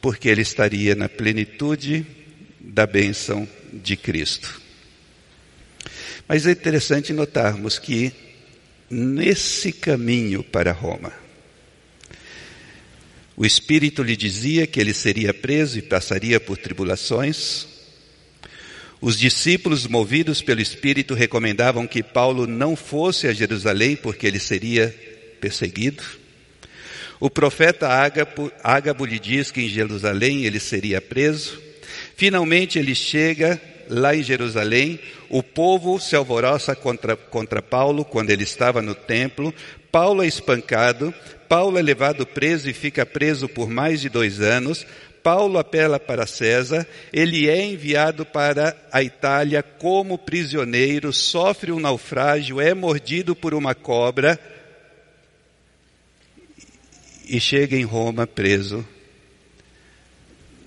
porque 0.00 0.28
ele 0.28 0.42
estaria 0.42 0.94
na 0.94 1.08
plenitude 1.08 2.06
da 2.60 2.86
bênção 2.86 3.48
de 3.72 3.96
Cristo. 3.96 4.63
Mas 6.26 6.46
é 6.46 6.52
interessante 6.52 7.12
notarmos 7.12 7.78
que 7.78 8.12
nesse 8.88 9.72
caminho 9.72 10.42
para 10.42 10.72
Roma, 10.72 11.12
o 13.36 13.44
Espírito 13.44 14.02
lhe 14.02 14.16
dizia 14.16 14.66
que 14.66 14.80
ele 14.80 14.94
seria 14.94 15.34
preso 15.34 15.78
e 15.78 15.82
passaria 15.82 16.38
por 16.38 16.56
tribulações. 16.56 17.66
Os 19.00 19.18
discípulos, 19.18 19.86
movidos 19.86 20.40
pelo 20.40 20.62
Espírito, 20.62 21.14
recomendavam 21.14 21.86
que 21.86 22.02
Paulo 22.02 22.46
não 22.46 22.76
fosse 22.76 23.26
a 23.26 23.32
Jerusalém 23.32 23.96
porque 23.96 24.26
ele 24.26 24.38
seria 24.38 24.94
perseguido. 25.40 26.02
O 27.20 27.28
profeta 27.28 27.88
Ágabo, 27.88 28.50
Ágabo 28.62 29.04
lhe 29.04 29.18
diz 29.18 29.50
que 29.50 29.60
em 29.60 29.68
Jerusalém 29.68 30.44
ele 30.44 30.60
seria 30.60 31.00
preso. 31.00 31.60
Finalmente 32.16 32.78
ele 32.78 32.94
chega 32.94 33.60
lá 33.88 34.14
em 34.14 34.22
Jerusalém, 34.22 34.98
o 35.28 35.42
povo 35.42 35.98
se 35.98 36.14
alvoroça 36.16 36.74
contra, 36.74 37.16
contra 37.16 37.62
Paulo 37.62 38.04
quando 38.04 38.30
ele 38.30 38.44
estava 38.44 38.80
no 38.80 38.94
templo. 38.94 39.52
Paulo 39.90 40.22
é 40.22 40.26
espancado, 40.26 41.14
Paulo 41.48 41.78
é 41.78 41.82
levado 41.82 42.26
preso 42.26 42.68
e 42.68 42.72
fica 42.72 43.06
preso 43.06 43.48
por 43.48 43.68
mais 43.68 44.00
de 44.00 44.08
dois 44.08 44.40
anos. 44.40 44.86
Paulo 45.22 45.58
apela 45.58 45.98
para 45.98 46.26
César, 46.26 46.86
ele 47.10 47.48
é 47.48 47.64
enviado 47.64 48.26
para 48.26 48.76
a 48.92 49.02
Itália 49.02 49.62
como 49.62 50.18
prisioneiro, 50.18 51.12
sofre 51.12 51.72
um 51.72 51.80
naufrágio, 51.80 52.60
é 52.60 52.74
mordido 52.74 53.34
por 53.34 53.54
uma 53.54 53.74
cobra 53.74 54.38
e 57.26 57.40
chega 57.40 57.74
em 57.76 57.84
Roma 57.84 58.26
preso 58.26 58.86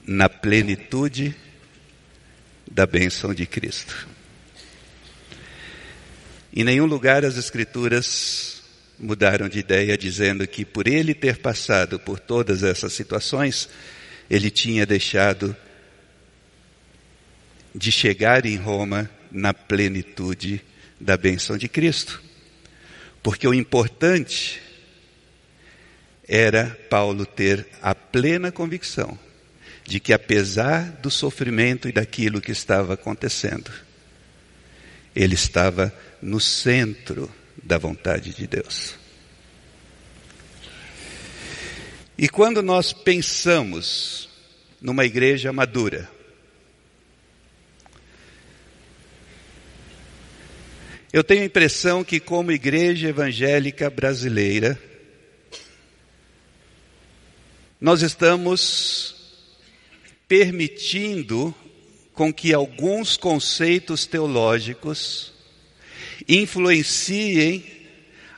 na 0.07 0.29
plenitude 0.29 1.35
da 2.69 2.85
bênção 2.85 3.33
de 3.33 3.45
Cristo. 3.45 4.07
Em 6.53 6.63
nenhum 6.63 6.85
lugar 6.85 7.23
as 7.23 7.37
Escrituras 7.37 8.63
mudaram 8.99 9.47
de 9.47 9.59
ideia, 9.59 9.97
dizendo 9.97 10.47
que 10.47 10.65
por 10.65 10.87
ele 10.87 11.13
ter 11.13 11.37
passado 11.37 11.99
por 11.99 12.19
todas 12.19 12.63
essas 12.63 12.93
situações, 12.93 13.69
ele 14.29 14.49
tinha 14.49 14.85
deixado 14.85 15.55
de 17.75 17.91
chegar 17.91 18.45
em 18.45 18.55
Roma 18.55 19.09
na 19.31 19.53
plenitude 19.53 20.61
da 20.99 21.15
bênção 21.15 21.57
de 21.57 21.67
Cristo. 21.67 22.23
Porque 23.21 23.47
o 23.47 23.53
importante 23.53 24.59
era 26.27 26.77
Paulo 26.89 27.25
ter 27.25 27.67
a 27.81 27.93
plena 27.93 28.51
convicção 28.51 29.17
de 29.87 30.01
que 30.01 30.11
apesar 30.11 30.91
do 31.01 31.09
sofrimento 31.09 31.87
e 31.87 31.93
daquilo 31.93 32.41
que 32.41 32.51
estava 32.51 32.95
acontecendo, 32.95 33.71
ele 35.15 35.33
estava 35.33 35.95
no 36.21 36.41
centro 36.41 37.33
da 37.63 37.77
vontade 37.77 38.33
de 38.33 38.45
Deus. 38.45 38.95
E 42.17 42.27
quando 42.27 42.61
nós 42.61 42.91
pensamos 42.91 44.27
numa 44.81 45.05
igreja 45.05 45.53
madura, 45.53 46.09
eu 51.13 51.23
tenho 51.23 51.43
a 51.43 51.45
impressão 51.45 52.03
que, 52.03 52.19
como 52.19 52.51
igreja 52.51 53.07
evangélica 53.07 53.89
brasileira, 53.89 54.77
nós 57.79 58.01
estamos 58.01 59.16
permitindo 60.27 61.53
com 62.13 62.33
que 62.33 62.53
alguns 62.53 63.15
conceitos 63.15 64.05
teológicos 64.05 65.31
influenciem 66.27 67.63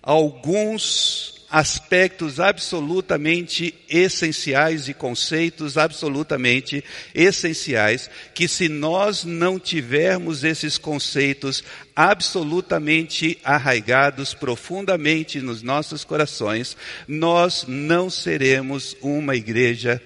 alguns 0.02 1.46
aspectos 1.50 2.40
absolutamente 2.40 3.74
essenciais 3.90 4.88
e 4.88 4.94
conceitos 4.94 5.78
absolutamente 5.78 6.84
essenciais, 7.14 8.10
que 8.36 8.48
se 8.48 8.70
nós 8.70 9.24
não 9.24 9.60
tivermos 9.60 10.44
esses 10.44 10.78
conceitos 10.78 11.64
absolutamente 11.96 13.40
arraigados 13.44 14.34
profundamente 14.36 15.42
nos 15.42 15.64
nossos 15.64 16.04
corações, 16.04 16.78
nós 17.08 17.66
não 17.68 18.10
seremos 18.10 18.96
uma 19.02 19.36
igreja 19.36 20.00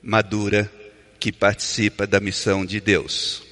madura 0.00 0.70
que 1.24 1.32
participa 1.32 2.06
da 2.06 2.20
missão 2.20 2.66
de 2.66 2.78
Deus. 2.82 3.42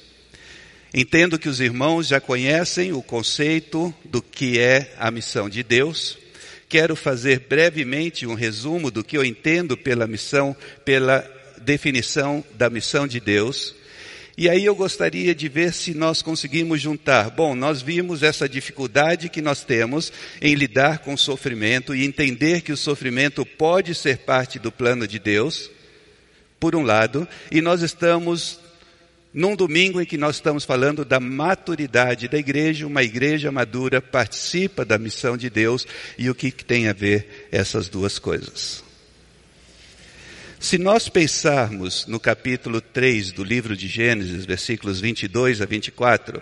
Entendo 0.93 1.39
que 1.39 1.49
os 1.49 1.59
irmãos 1.59 2.07
já 2.07 2.21
conhecem 2.21 2.93
o 2.93 3.01
conceito 3.01 3.91
do 4.05 4.21
que 4.21 4.59
é 4.59 4.93
a 4.99 5.09
missão 5.09 5.49
de 5.49 5.63
Deus. 5.63 6.19
Quero 6.69 6.95
fazer 6.95 7.47
brevemente 7.49 8.27
um 8.27 8.35
resumo 8.35 8.91
do 8.91 9.03
que 9.03 9.17
eu 9.17 9.25
entendo 9.25 9.75
pela 9.75 10.05
missão, 10.05 10.55
pela 10.85 11.27
definição 11.63 12.45
da 12.53 12.69
missão 12.69 13.07
de 13.07 13.19
Deus. 13.19 13.73
E 14.37 14.47
aí 14.47 14.63
eu 14.65 14.75
gostaria 14.75 15.33
de 15.33 15.49
ver 15.49 15.73
se 15.73 15.95
nós 15.95 16.21
conseguimos 16.21 16.79
juntar. 16.79 17.31
Bom, 17.31 17.55
nós 17.55 17.81
vimos 17.81 18.21
essa 18.21 18.47
dificuldade 18.47 19.29
que 19.29 19.41
nós 19.41 19.63
temos 19.63 20.13
em 20.39 20.53
lidar 20.53 20.99
com 20.99 21.15
o 21.15 21.17
sofrimento 21.17 21.95
e 21.95 22.05
entender 22.05 22.61
que 22.61 22.71
o 22.71 22.77
sofrimento 22.77 23.43
pode 23.43 23.95
ser 23.95 24.19
parte 24.19 24.59
do 24.59 24.71
plano 24.71 25.07
de 25.07 25.17
Deus, 25.17 25.71
por 26.63 26.77
um 26.77 26.81
lado, 26.81 27.27
e 27.51 27.59
nós 27.59 27.81
estamos 27.81 28.57
num 29.33 29.53
domingo 29.53 29.99
em 29.99 30.05
que 30.05 30.17
nós 30.17 30.37
estamos 30.37 30.63
falando 30.63 31.03
da 31.03 31.19
maturidade 31.19 32.29
da 32.29 32.37
igreja, 32.37 32.87
uma 32.87 33.03
igreja 33.03 33.51
madura 33.51 34.01
participa 34.01 34.85
da 34.85 34.97
missão 34.97 35.35
de 35.35 35.49
Deus 35.49 35.85
e 36.17 36.29
o 36.29 36.35
que 36.35 36.53
tem 36.53 36.87
a 36.87 36.93
ver 36.93 37.49
essas 37.51 37.89
duas 37.89 38.17
coisas. 38.17 38.81
Se 40.57 40.77
nós 40.77 41.09
pensarmos 41.09 42.07
no 42.07 42.17
capítulo 42.17 42.79
3 42.79 43.33
do 43.33 43.43
livro 43.43 43.75
de 43.75 43.89
Gênesis, 43.89 44.45
versículos 44.45 45.01
22 45.01 45.61
a 45.61 45.65
24, 45.65 46.41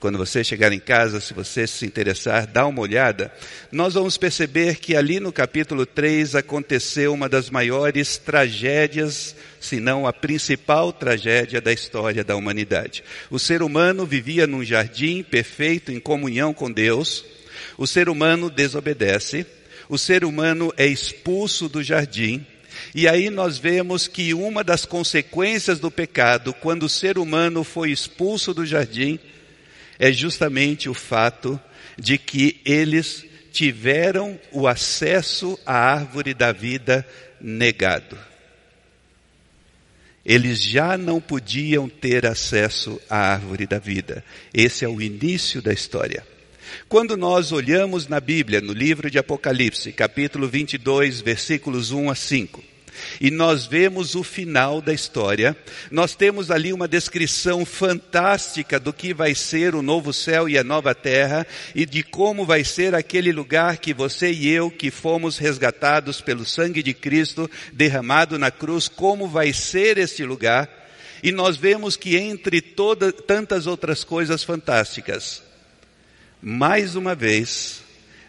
quando 0.00 0.16
você 0.16 0.42
chegar 0.42 0.72
em 0.72 0.80
casa, 0.80 1.20
se 1.20 1.34
você 1.34 1.66
se 1.66 1.84
interessar, 1.84 2.46
dá 2.46 2.66
uma 2.66 2.80
olhada, 2.80 3.30
nós 3.70 3.92
vamos 3.92 4.16
perceber 4.16 4.76
que 4.76 4.96
ali 4.96 5.20
no 5.20 5.30
capítulo 5.30 5.84
3 5.84 6.34
aconteceu 6.36 7.12
uma 7.12 7.28
das 7.28 7.50
maiores 7.50 8.16
tragédias, 8.16 9.36
se 9.60 9.78
não 9.78 10.06
a 10.06 10.12
principal 10.12 10.90
tragédia 10.90 11.60
da 11.60 11.70
história 11.70 12.24
da 12.24 12.34
humanidade. 12.34 13.04
O 13.30 13.38
ser 13.38 13.62
humano 13.62 14.06
vivia 14.06 14.46
num 14.46 14.64
jardim 14.64 15.22
perfeito 15.22 15.92
em 15.92 16.00
comunhão 16.00 16.54
com 16.54 16.72
Deus, 16.72 17.22
o 17.76 17.86
ser 17.86 18.08
humano 18.08 18.48
desobedece, 18.48 19.44
o 19.86 19.98
ser 19.98 20.24
humano 20.24 20.72
é 20.78 20.86
expulso 20.86 21.68
do 21.68 21.82
jardim, 21.82 22.46
e 22.94 23.06
aí 23.06 23.28
nós 23.28 23.58
vemos 23.58 24.08
que 24.08 24.32
uma 24.32 24.64
das 24.64 24.86
consequências 24.86 25.78
do 25.78 25.90
pecado, 25.90 26.54
quando 26.54 26.84
o 26.84 26.88
ser 26.88 27.18
humano 27.18 27.62
foi 27.62 27.90
expulso 27.90 28.54
do 28.54 28.64
jardim, 28.64 29.18
é 30.00 30.10
justamente 30.10 30.88
o 30.88 30.94
fato 30.94 31.60
de 31.98 32.16
que 32.16 32.58
eles 32.64 33.26
tiveram 33.52 34.40
o 34.50 34.66
acesso 34.66 35.58
à 35.66 35.74
árvore 35.74 36.32
da 36.32 36.52
vida 36.52 37.06
negado. 37.38 38.16
Eles 40.24 40.62
já 40.62 40.96
não 40.96 41.20
podiam 41.20 41.86
ter 41.86 42.24
acesso 42.24 42.98
à 43.10 43.18
árvore 43.18 43.66
da 43.66 43.78
vida. 43.78 44.24
Esse 44.54 44.86
é 44.86 44.88
o 44.88 45.02
início 45.02 45.60
da 45.60 45.72
história. 45.72 46.26
Quando 46.88 47.14
nós 47.14 47.52
olhamos 47.52 48.08
na 48.08 48.20
Bíblia, 48.20 48.62
no 48.62 48.72
livro 48.72 49.10
de 49.10 49.18
Apocalipse, 49.18 49.92
capítulo 49.92 50.48
22, 50.48 51.20
versículos 51.20 51.90
1 51.90 52.10
a 52.10 52.14
5, 52.14 52.64
e 53.20 53.30
nós 53.30 53.66
vemos 53.66 54.14
o 54.14 54.22
final 54.22 54.80
da 54.80 54.92
história. 54.92 55.56
Nós 55.90 56.14
temos 56.14 56.50
ali 56.50 56.72
uma 56.72 56.88
descrição 56.88 57.64
fantástica 57.64 58.78
do 58.78 58.92
que 58.92 59.12
vai 59.12 59.34
ser 59.34 59.74
o 59.74 59.82
novo 59.82 60.12
céu 60.12 60.48
e 60.48 60.56
a 60.56 60.64
nova 60.64 60.94
terra 60.94 61.46
e 61.74 61.84
de 61.84 62.02
como 62.02 62.44
vai 62.44 62.64
ser 62.64 62.94
aquele 62.94 63.32
lugar 63.32 63.78
que 63.78 63.92
você 63.92 64.30
e 64.30 64.48
eu, 64.48 64.70
que 64.70 64.90
fomos 64.90 65.38
resgatados 65.38 66.20
pelo 66.20 66.44
sangue 66.44 66.82
de 66.82 66.94
Cristo 66.94 67.50
derramado 67.72 68.38
na 68.38 68.50
cruz, 68.50 68.88
como 68.88 69.28
vai 69.28 69.52
ser 69.52 69.98
esse 69.98 70.24
lugar. 70.24 70.68
E 71.22 71.30
nós 71.32 71.56
vemos 71.56 71.96
que 71.96 72.16
entre 72.16 72.60
todas 72.60 73.12
tantas 73.26 73.66
outras 73.66 74.04
coisas 74.04 74.42
fantásticas, 74.42 75.42
mais 76.40 76.96
uma 76.96 77.14
vez, 77.14 77.82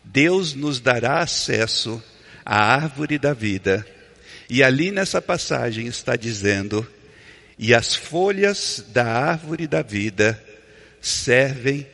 Deus 0.03 0.53
nos 0.53 0.79
dará 0.79 1.19
acesso 1.19 2.03
à 2.45 2.73
árvore 2.73 3.17
da 3.17 3.33
vida 3.33 3.85
e 4.53 4.61
ali 4.61 4.91
nessa 4.91 5.21
passagem 5.21 5.87
está 5.87 6.17
dizendo: 6.17 6.85
e 7.57 7.73
as 7.73 7.95
folhas 7.95 8.83
da 8.89 9.05
árvore 9.05 9.65
da 9.65 9.81
vida 9.81 10.43
servem 10.99 11.87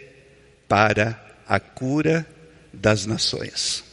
para 0.68 1.24
a 1.48 1.60
cura 1.60 2.26
das 2.74 3.06
nações. 3.06 3.84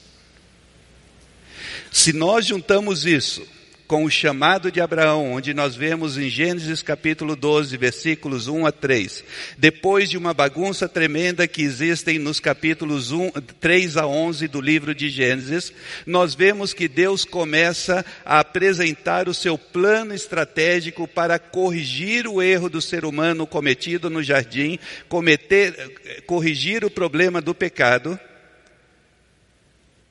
Se 1.92 2.14
nós 2.14 2.46
juntamos 2.46 3.04
isso 3.04 3.46
com 3.86 4.04
o 4.04 4.10
chamado 4.10 4.72
de 4.72 4.80
Abraão, 4.80 5.32
onde 5.32 5.52
nós 5.52 5.76
vemos 5.76 6.16
em 6.16 6.30
Gênesis 6.30 6.82
capítulo 6.82 7.36
12, 7.36 7.76
versículos 7.76 8.48
1 8.48 8.66
a 8.66 8.72
3, 8.72 9.24
depois 9.58 10.08
de 10.08 10.16
uma 10.16 10.32
bagunça 10.32 10.88
tremenda 10.88 11.46
que 11.46 11.62
existem 11.62 12.18
nos 12.18 12.40
capítulos 12.40 13.12
1, 13.12 13.30
3 13.60 13.96
a 13.98 14.06
11 14.06 14.48
do 14.48 14.60
livro 14.60 14.94
de 14.94 15.10
Gênesis, 15.10 15.72
nós 16.06 16.34
vemos 16.34 16.72
que 16.72 16.88
Deus 16.88 17.24
começa 17.24 18.04
a 18.24 18.38
apresentar 18.38 19.28
o 19.28 19.34
seu 19.34 19.58
plano 19.58 20.14
estratégico 20.14 21.06
para 21.06 21.38
corrigir 21.38 22.26
o 22.26 22.40
erro 22.40 22.70
do 22.70 22.80
ser 22.80 23.04
humano 23.04 23.46
cometido 23.46 24.08
no 24.08 24.22
jardim, 24.22 24.78
cometer, 25.08 26.22
corrigir 26.26 26.84
o 26.84 26.90
problema 26.90 27.40
do 27.40 27.54
pecado. 27.54 28.18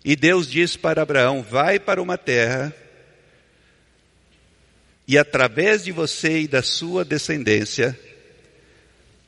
E 0.06 0.16
Deus 0.16 0.50
diz 0.50 0.76
para 0.76 1.02
Abraão: 1.02 1.42
vai 1.42 1.80
para 1.80 2.02
uma 2.02 2.18
terra 2.18 2.74
e 5.08 5.18
através 5.18 5.84
de 5.84 5.92
você 5.92 6.42
e 6.42 6.48
da 6.48 6.62
sua 6.64 7.04
descendência, 7.04 7.98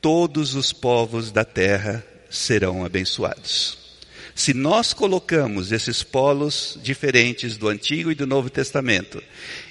todos 0.00 0.54
os 0.54 0.72
povos 0.72 1.30
da 1.30 1.44
terra 1.44 2.04
serão 2.30 2.84
abençoados. 2.84 3.86
Se 4.34 4.52
nós 4.52 4.92
colocamos 4.92 5.72
esses 5.72 6.02
polos 6.02 6.78
diferentes 6.82 7.56
do 7.56 7.68
Antigo 7.68 8.12
e 8.12 8.14
do 8.14 8.26
Novo 8.26 8.50
Testamento, 8.50 9.22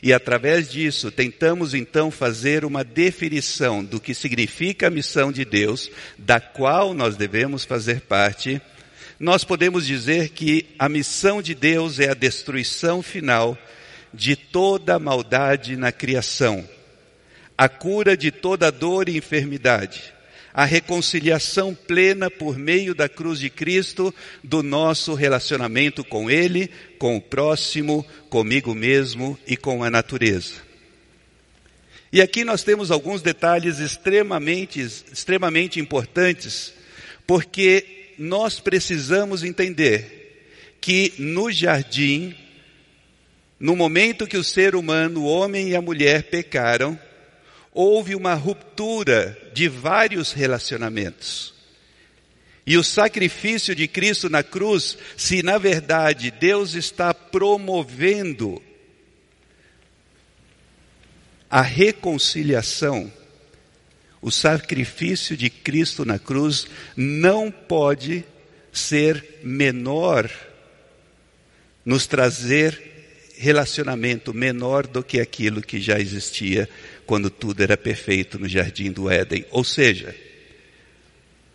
e 0.02 0.12
através 0.12 0.72
disso 0.72 1.12
tentamos 1.12 1.76
então 1.76 2.10
fazer 2.10 2.66
uma 2.66 2.84
definição 2.84 3.86
do 3.86 4.00
que 4.00 4.16
significa 4.16 4.88
a 4.88 4.90
missão 4.90 5.32
de 5.32 5.46
Deus, 5.46 5.92
da 6.18 6.40
qual 6.40 6.96
nós 6.96 7.16
devemos 7.16 7.64
fazer 7.64 8.02
parte, 8.02 8.60
nós 9.20 9.44
podemos 9.44 9.86
dizer 9.86 10.30
que 10.30 10.66
a 10.80 10.90
missão 10.90 11.44
de 11.44 11.54
Deus 11.54 12.00
é 12.00 12.10
a 12.10 12.16
destruição 12.16 13.04
final 13.04 13.56
de 14.16 14.36
toda 14.36 14.98
maldade 14.98 15.76
na 15.76 15.92
criação, 15.92 16.68
a 17.58 17.68
cura 17.68 18.16
de 18.16 18.32
toda 18.32 18.72
dor 18.72 19.10
e 19.10 19.18
enfermidade, 19.18 20.14
a 20.54 20.64
reconciliação 20.64 21.76
plena 21.76 22.32
por 22.32 22.58
meio 22.58 22.96
da 22.96 23.10
cruz 23.10 23.40
de 23.40 23.50
Cristo 23.50 24.16
do 24.42 24.64
nosso 24.64 25.14
relacionamento 25.14 26.04
com 26.04 26.32
Ele, 26.32 26.70
com 26.98 27.18
o 27.18 27.22
próximo, 27.22 28.06
comigo 28.30 28.74
mesmo 28.74 29.38
e 29.46 29.58
com 29.58 29.84
a 29.84 29.90
natureza. 29.90 30.54
E 32.12 32.22
aqui 32.22 32.46
nós 32.46 32.64
temos 32.64 32.92
alguns 32.92 33.22
detalhes 33.22 33.80
extremamente, 33.80 34.80
extremamente 34.80 35.82
importantes, 35.82 36.74
porque 37.28 38.14
nós 38.18 38.62
precisamos 38.62 39.44
entender 39.44 40.16
que 40.80 41.14
no 41.18 41.52
jardim 41.52 42.34
no 43.60 43.76
momento 43.76 44.28
que 44.28 44.38
o 44.38 44.44
ser 44.44 44.76
humano, 44.76 45.22
o 45.22 45.26
homem 45.26 45.70
e 45.70 45.76
a 45.76 45.82
mulher 45.82 46.24
pecaram, 46.24 47.00
houve 47.72 48.16
uma 48.16 48.34
ruptura 48.34 49.38
de 49.54 49.68
vários 49.68 50.32
relacionamentos. 50.32 51.54
E 52.66 52.78
o 52.78 52.84
sacrifício 52.84 53.76
de 53.76 53.88
Cristo 53.88 54.30
na 54.30 54.42
cruz, 54.42 54.98
se 55.16 55.44
na 55.44 55.58
verdade 55.58 56.32
Deus 56.32 56.74
está 56.74 57.14
promovendo 57.14 58.62
a 61.50 61.62
reconciliação, 61.62 63.12
o 64.22 64.32
sacrifício 64.32 65.38
de 65.38 65.50
Cristo 65.50 66.04
na 66.04 66.18
cruz 66.18 66.66
não 66.98 67.52
pode 67.52 68.26
ser 68.74 69.40
menor, 69.44 70.30
nos 71.86 72.08
trazer 72.08 72.95
relacionamento 73.38 74.34
menor 74.34 74.88
do 74.88 75.04
que 75.04 75.20
aquilo 75.20 75.62
que 75.62 75.80
já 75.80 76.00
existia 76.00 76.70
quando 77.06 77.30
tudo 77.30 77.62
era 77.62 77.78
perfeito 77.78 78.40
no 78.40 78.48
jardim 78.48 78.92
do 78.92 79.10
Éden. 79.10 79.46
Ou 79.52 79.64
seja, 79.64 80.16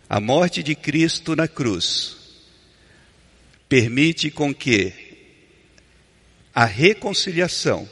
a 0.08 0.20
morte 0.20 0.62
de 0.62 0.74
Cristo 0.74 1.34
na 1.34 1.48
cruz 1.48 2.16
permite 3.68 4.30
com 4.30 4.54
que 4.54 4.92
a 6.54 6.64
reconciliação 6.64 7.88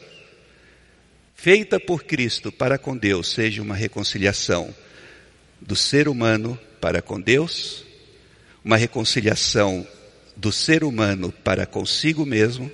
feita 1.34 1.78
por 1.78 2.04
Cristo 2.04 2.50
para 2.50 2.76
com 2.76 2.96
Deus 2.96 3.28
seja 3.28 3.62
uma 3.62 3.76
reconciliação 3.76 4.74
do 5.60 5.76
ser 5.76 6.08
humano 6.08 6.58
para 6.80 7.00
com 7.00 7.20
Deus, 7.20 7.84
uma 8.64 8.76
reconciliação 8.76 9.86
do 10.36 10.52
ser 10.52 10.84
humano 10.84 11.32
para 11.32 11.64
consigo 11.66 12.26
mesmo 12.26 12.70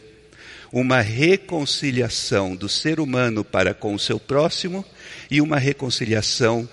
uma 0.75 1.01
reconciliação 1.01 2.57
do 2.57 2.69
ser 2.69 2.99
humano 2.99 3.45
para 3.45 3.73
com 3.73 3.95
o 3.95 3.99
seu 3.99 4.19
próximo 4.19 4.85
e 5.31 5.41
uma 5.41 5.57
reconciliação 5.57 6.69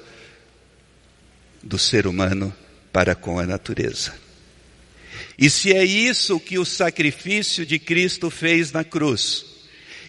do 1.61 1.77
ser 1.77 2.07
humano 2.07 2.51
para 2.91 3.13
com 3.13 3.37
a 3.37 3.45
natureza. 3.45 4.11
E 5.37 5.51
se 5.51 5.71
é 5.71 5.85
isso 5.85 6.39
que 6.39 6.57
o 6.57 6.65
sacrifício 6.65 7.63
de 7.63 7.77
Cristo 7.77 8.31
fez 8.31 8.71
na 8.71 8.83
cruz, 8.83 9.45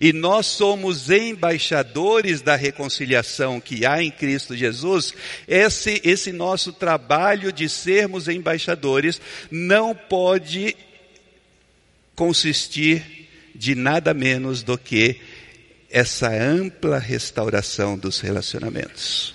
e 0.01 0.11
nós 0.11 0.47
somos 0.47 1.11
embaixadores 1.11 2.41
da 2.41 2.57
reconciliação 2.57 3.61
que 3.61 3.85
há 3.85 4.03
em 4.03 4.11
Cristo 4.11 4.57
Jesus, 4.57 5.13
esse, 5.47 6.01
esse 6.03 6.33
nosso 6.33 6.73
trabalho 6.73 7.53
de 7.53 7.69
sermos 7.69 8.27
embaixadores 8.27 9.21
não 9.51 9.95
pode 9.95 10.75
consistir 12.17 13.22
de 13.55 13.75
nada 13.75 14.13
menos 14.15 14.63
do 14.63 14.77
que 14.79 15.21
essa 15.91 16.29
ampla 16.29 16.99
restauração 16.99 17.99
dos 17.99 18.21
relacionamentos. 18.21 19.35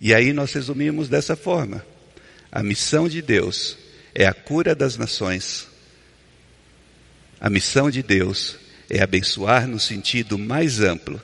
E 0.00 0.12
aí 0.12 0.32
nós 0.32 0.52
resumimos 0.52 1.08
dessa 1.08 1.36
forma: 1.36 1.86
a 2.50 2.62
missão 2.62 3.08
de 3.08 3.22
Deus 3.22 3.78
é 4.14 4.26
a 4.26 4.34
cura 4.34 4.74
das 4.74 4.96
nações. 4.96 5.68
A 7.40 7.48
missão 7.48 7.90
de 7.90 8.02
Deus 8.02 8.56
é 8.90 9.02
abençoar 9.02 9.66
no 9.66 9.78
sentido 9.78 10.38
mais 10.38 10.80
amplo 10.80 11.22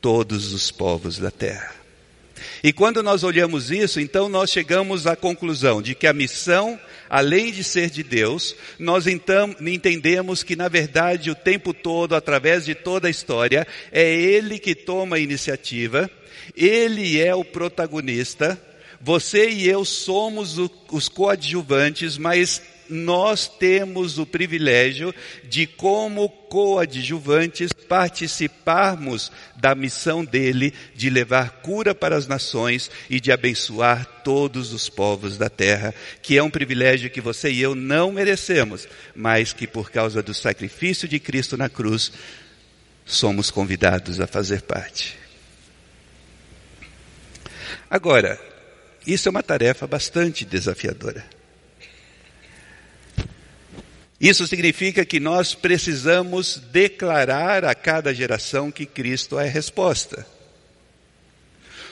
todos 0.00 0.52
os 0.52 0.70
povos 0.70 1.18
da 1.18 1.30
terra. 1.30 1.83
E 2.62 2.72
quando 2.72 3.02
nós 3.02 3.22
olhamos 3.22 3.70
isso, 3.70 4.00
então 4.00 4.28
nós 4.28 4.50
chegamos 4.50 5.06
à 5.06 5.14
conclusão 5.14 5.82
de 5.82 5.94
que 5.94 6.06
a 6.06 6.12
missão, 6.12 6.78
além 7.08 7.52
de 7.52 7.62
ser 7.62 7.90
de 7.90 8.02
Deus, 8.02 8.56
nós 8.78 9.06
então 9.06 9.54
entendemos 9.60 10.42
que 10.42 10.56
na 10.56 10.68
verdade 10.68 11.30
o 11.30 11.34
tempo 11.34 11.72
todo, 11.72 12.14
através 12.14 12.64
de 12.64 12.74
toda 12.74 13.08
a 13.08 13.10
história, 13.10 13.66
é 13.92 14.14
Ele 14.14 14.58
que 14.58 14.74
toma 14.74 15.16
a 15.16 15.20
iniciativa, 15.20 16.10
Ele 16.56 17.20
é 17.20 17.34
o 17.34 17.44
protagonista, 17.44 18.60
você 19.00 19.50
e 19.50 19.68
eu 19.68 19.84
somos 19.84 20.56
os 20.90 21.08
coadjuvantes, 21.10 22.16
mas 22.16 22.62
nós 22.88 23.48
temos 23.48 24.18
o 24.18 24.26
privilégio 24.26 25.14
de, 25.44 25.66
como 25.66 26.28
coadjuvantes, 26.28 27.72
participarmos 27.72 29.30
da 29.56 29.74
missão 29.74 30.24
dele 30.24 30.72
de 30.94 31.10
levar 31.10 31.50
cura 31.62 31.94
para 31.94 32.16
as 32.16 32.26
nações 32.26 32.90
e 33.08 33.20
de 33.20 33.32
abençoar 33.32 34.06
todos 34.22 34.72
os 34.72 34.88
povos 34.88 35.36
da 35.36 35.48
terra, 35.48 35.94
que 36.22 36.36
é 36.36 36.42
um 36.42 36.50
privilégio 36.50 37.10
que 37.10 37.20
você 37.20 37.50
e 37.50 37.60
eu 37.60 37.74
não 37.74 38.12
merecemos, 38.12 38.88
mas 39.14 39.52
que 39.52 39.66
por 39.66 39.90
causa 39.90 40.22
do 40.22 40.34
sacrifício 40.34 41.08
de 41.08 41.18
Cristo 41.18 41.56
na 41.56 41.68
cruz, 41.68 42.12
somos 43.04 43.50
convidados 43.50 44.20
a 44.20 44.26
fazer 44.26 44.62
parte. 44.62 45.16
Agora, 47.90 48.40
isso 49.06 49.28
é 49.28 49.30
uma 49.30 49.42
tarefa 49.42 49.86
bastante 49.86 50.44
desafiadora. 50.44 51.24
Isso 54.20 54.46
significa 54.46 55.04
que 55.04 55.18
nós 55.18 55.54
precisamos 55.54 56.62
declarar 56.70 57.64
a 57.64 57.74
cada 57.74 58.14
geração 58.14 58.70
que 58.70 58.86
Cristo 58.86 59.38
é 59.38 59.48
a 59.48 59.50
resposta. 59.50 60.26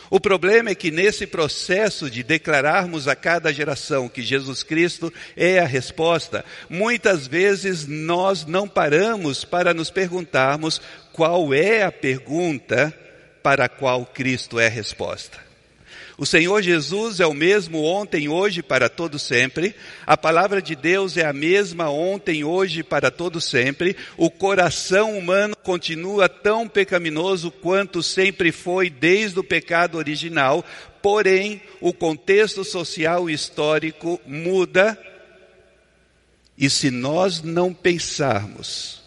O 0.09 0.21
problema 0.21 0.69
é 0.69 0.75
que 0.75 0.91
nesse 0.91 1.27
processo 1.27 2.11
de 2.11 2.23
declararmos 2.23 3.09
a 3.09 3.17
cada 3.17 3.51
geração 3.51 4.11
que 4.11 4.23
Jesus 4.23 4.63
Cristo 4.63 5.11
é 5.35 5.59
a 5.59 5.65
resposta, 5.65 6.45
muitas 6.69 7.27
vezes 7.27 7.87
nós 7.87 8.45
não 8.45 8.69
paramos 8.69 9.43
para 9.43 9.73
nos 9.73 9.91
perguntarmos 9.91 10.83
qual 11.15 11.55
é 11.55 11.83
a 11.83 11.91
pergunta 11.91 12.93
para 13.43 13.65
a 13.65 13.69
qual 13.71 14.05
Cristo 14.05 14.61
é 14.61 14.67
a 14.67 14.71
resposta. 14.71 15.52
O 16.23 16.25
Senhor 16.25 16.63
Jesus 16.63 17.19
é 17.19 17.27
o 17.27 17.35
mesmo 17.35 17.83
ontem, 17.83 18.29
hoje, 18.29 18.63
para 18.63 18.89
todo 18.89 19.19
sempre. 19.19 19.75
A 20.07 20.17
palavra 20.17 20.63
de 20.63 20.77
Deus 20.77 21.17
é 21.17 21.27
a 21.27 21.33
mesma 21.33 21.91
ontem, 21.91 22.45
hoje, 22.45 22.85
para 22.85 23.11
todo 23.11 23.41
sempre. 23.41 23.97
O 24.17 24.31
coração 24.31 25.19
humano 25.19 25.57
continua 25.65 26.29
tão 26.29 26.69
pecaminoso 26.69 27.51
quanto 27.51 28.05
sempre 28.05 28.53
foi 28.53 28.89
desde 28.89 29.41
o 29.41 29.43
pecado 29.43 29.99
original. 29.99 30.65
Porém, 31.03 31.61
o 31.81 31.93
contexto 31.93 32.63
social 32.63 33.29
e 33.29 33.33
histórico 33.33 34.21
muda. 34.25 34.97
E 36.57 36.71
se 36.71 36.89
nós 36.89 37.43
não 37.43 37.75
pensarmos 37.75 39.02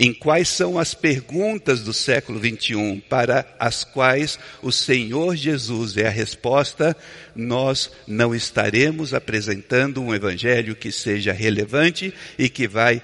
em 0.00 0.14
quais 0.14 0.48
são 0.48 0.78
as 0.78 0.94
perguntas 0.94 1.82
do 1.82 1.92
século 1.92 2.40
21 2.40 3.00
para 3.00 3.46
as 3.58 3.84
quais 3.84 4.38
o 4.62 4.72
Senhor 4.72 5.36
Jesus 5.36 5.94
é 5.98 6.06
a 6.06 6.10
resposta, 6.10 6.96
nós 7.36 7.90
não 8.06 8.34
estaremos 8.34 9.12
apresentando 9.12 10.02
um 10.02 10.14
evangelho 10.14 10.74
que 10.74 10.90
seja 10.90 11.34
relevante 11.34 12.14
e 12.38 12.48
que 12.48 12.66
vai 12.66 13.02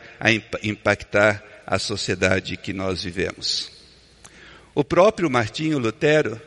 impactar 0.63 1.45
a 1.67 1.79
sociedade 1.79 2.57
que 2.57 2.73
nós 2.73 3.05
vivemos. 3.05 3.71
O 4.75 4.83
próprio 4.83 5.29
Martinho 5.29 5.79
Lutero 5.79 6.41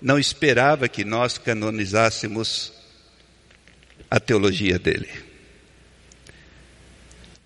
não 0.00 0.18
esperava 0.18 0.88
que 0.88 1.04
nós 1.04 1.36
canonizássemos 1.36 2.72
a 4.10 4.18
teologia 4.18 4.78
dele. 4.78 5.23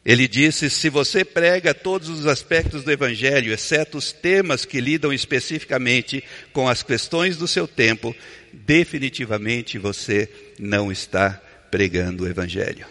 Ele 0.09 0.27
disse: 0.27 0.71
se 0.71 0.89
você 0.89 1.23
prega 1.23 1.75
todos 1.75 2.09
os 2.09 2.27
aspectos 2.27 2.83
do 2.83 2.91
Evangelho, 2.91 3.53
exceto 3.53 3.99
os 3.99 4.11
temas 4.11 4.65
que 4.65 4.81
lidam 4.81 5.13
especificamente 5.13 6.25
com 6.51 6.67
as 6.67 6.83
questões 6.83 7.37
do 7.37 7.47
seu 7.47 7.69
tempo, 7.69 8.17
definitivamente 8.51 9.77
você 9.77 10.27
não 10.59 10.91
está 10.91 11.33
pregando 11.71 12.25
o 12.25 12.27
Evangelho. 12.27 12.87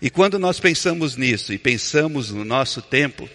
E 0.00 0.08
quando 0.08 0.38
nós 0.38 0.60
pensamos 0.60 1.16
nisso 1.16 1.52
e 1.52 1.58
pensamos 1.58 2.30
no 2.30 2.44
nosso 2.44 2.80
tempo, 2.80 3.28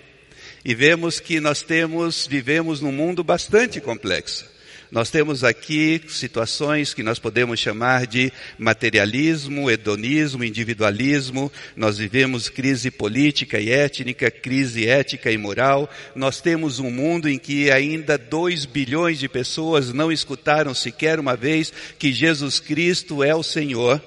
e 0.63 0.73
vemos 0.73 1.19
que 1.19 1.41
nós 1.41 1.61
temos, 1.61 2.25
vivemos 2.25 2.79
num 2.79 2.93
mundo 2.93 3.21
bastante 3.21 3.81
complexo. 3.81 4.45
Nós 4.91 5.09
temos 5.09 5.41
aqui 5.41 6.01
situações 6.09 6.93
que 6.93 7.01
nós 7.01 7.17
podemos 7.17 7.57
chamar 7.57 8.05
de 8.05 8.29
materialismo, 8.59 9.71
hedonismo, 9.71 10.43
individualismo. 10.43 11.49
Nós 11.77 11.97
vivemos 11.97 12.49
crise 12.49 12.91
política 12.91 13.57
e 13.57 13.69
étnica, 13.69 14.29
crise 14.29 14.85
ética 14.85 15.31
e 15.31 15.37
moral. 15.37 15.89
Nós 16.13 16.41
temos 16.41 16.77
um 16.79 16.91
mundo 16.91 17.29
em 17.29 17.39
que 17.39 17.71
ainda 17.71 18.17
dois 18.17 18.65
bilhões 18.65 19.17
de 19.17 19.29
pessoas 19.29 19.93
não 19.93 20.11
escutaram 20.11 20.73
sequer 20.73 21.21
uma 21.21 21.37
vez 21.37 21.71
que 21.97 22.11
Jesus 22.11 22.59
Cristo 22.59 23.23
é 23.23 23.33
o 23.33 23.43
Senhor. 23.43 24.03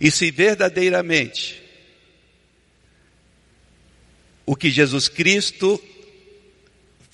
E 0.00 0.10
se 0.10 0.32
verdadeiramente 0.32 1.62
o 4.44 4.56
que 4.56 4.68
Jesus 4.68 5.08
Cristo 5.08 5.80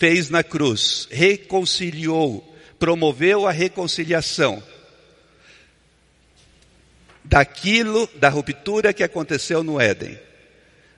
fez 0.02 0.28
na 0.28 0.42
cruz, 0.42 1.06
reconciliou, 1.12 2.52
promoveu 2.76 3.46
a 3.46 3.52
reconciliação 3.52 4.60
daquilo, 7.22 8.10
da 8.16 8.28
ruptura 8.28 8.92
que 8.92 9.04
aconteceu 9.04 9.62
no 9.62 9.80
Éden, 9.80 10.18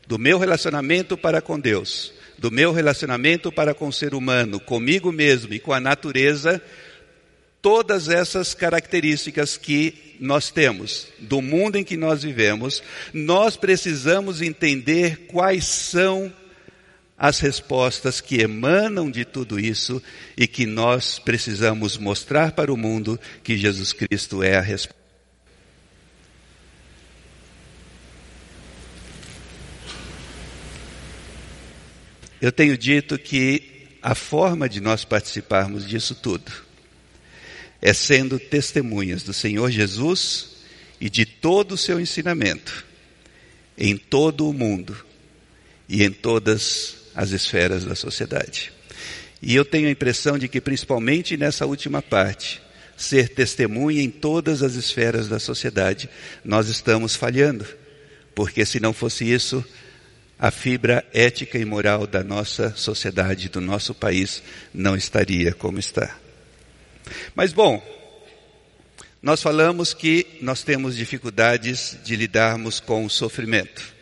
do 0.07 0.19
meu 0.19 0.39
relacionamento 0.39 1.19
para 1.19 1.43
com 1.43 1.61
Deus, 1.61 2.15
do 2.39 2.51
meu 2.51 2.73
relacionamento 2.73 3.53
para 3.53 3.75
com 3.75 3.89
o 3.89 3.93
ser 3.93 4.15
humano, 4.15 4.59
comigo 4.59 5.13
mesmo 5.13 5.53
e 5.53 5.59
com 5.59 5.75
a 5.75 5.81
natureza, 5.81 6.63
todas 7.61 8.09
essas 8.09 8.55
características 8.55 9.59
que 9.59 10.17
nós 10.19 10.51
temos 10.51 11.09
do 11.19 11.43
mundo 11.43 11.77
em 11.77 11.85
que 11.85 11.99
nós 11.99 12.23
vivemos, 12.23 12.83
nós 13.13 13.55
precisamos 13.55 14.41
entender 14.41 15.27
quais 15.27 15.67
são 15.67 16.33
as 17.17 17.39
respostas 17.39 18.21
que 18.21 18.41
emanam 18.41 19.11
de 19.11 19.25
tudo 19.25 19.59
isso 19.59 20.03
e 20.37 20.47
que 20.47 20.67
nós 20.67 21.19
precisamos 21.19 21.97
mostrar 21.97 22.53
para 22.53 22.73
o 22.73 22.77
mundo 22.77 23.19
que 23.43 23.57
Jesus 23.57 23.93
Cristo 23.93 24.43
é 24.43 24.57
a 24.57 24.61
resposta. 24.61 25.05
Eu 32.41 32.53
tenho 32.53 32.77
dito 32.77 33.17
que 33.19 33.97
a 34.03 34.15
forma 34.15 34.69
de 34.69 34.81
nós 34.81 35.05
participarmos 35.05 35.89
disso 35.89 36.15
tudo 36.15 36.53
é 37.81 37.95
sendo 37.95 38.39
testemunhas 38.39 39.23
do 39.23 39.33
Senhor 39.33 39.71
Jesus 39.71 40.57
e 41.01 41.09
de 41.09 41.25
todo 41.25 41.73
o 41.73 41.79
seu 41.79 41.99
ensinamento 41.99 42.85
em 43.77 43.97
todo 43.97 44.49
o 44.49 44.53
mundo 44.53 44.97
e 45.89 46.03
em 46.03 46.11
todas 46.11 46.97
as 46.97 47.04
esferas 47.33 47.85
da 47.85 47.95
sociedade. 47.95 48.73
E 49.41 49.55
eu 49.55 49.65
tenho 49.65 49.89
a 49.89 49.91
impressão 49.91 50.39
de 50.39 50.49
que, 50.49 50.61
principalmente 50.61 51.37
nessa 51.37 51.67
última 51.67 52.01
parte, 52.01 52.63
ser 52.97 53.29
testemunha 53.29 54.03
em 54.03 54.11
todas 54.11 54.63
as 54.63 54.75
esferas 54.75 55.29
da 55.29 55.39
sociedade, 55.39 56.09
nós 56.45 56.69
estamos 56.69 57.15
falhando. 57.15 57.67
Porque 58.35 58.65
se 58.65 58.81
não 58.81 58.93
fosse 58.93 59.31
isso, 59.31 59.65
a 60.39 60.51
fibra 60.51 61.05
ética 61.13 61.59
e 61.59 61.65
moral 61.65 62.07
da 62.07 62.25
nossa 62.25 62.75
sociedade, 62.75 63.49
do 63.49 63.61
nosso 63.61 63.95
país, 63.95 64.43
não 64.73 64.97
estaria 64.97 65.53
como 65.53 65.79
está. 65.79 66.17
Mas 67.35 67.53
bom, 67.53 67.83
nós 69.23 69.43
falamos 69.43 69.95
que 69.95 70.39
nós 70.41 70.63
temos 70.63 70.97
dificuldades 70.97 71.97
de 72.05 72.17
lidarmos 72.17 72.81
com 72.81 73.05
o 73.05 73.11
sofrimento. 73.11 73.94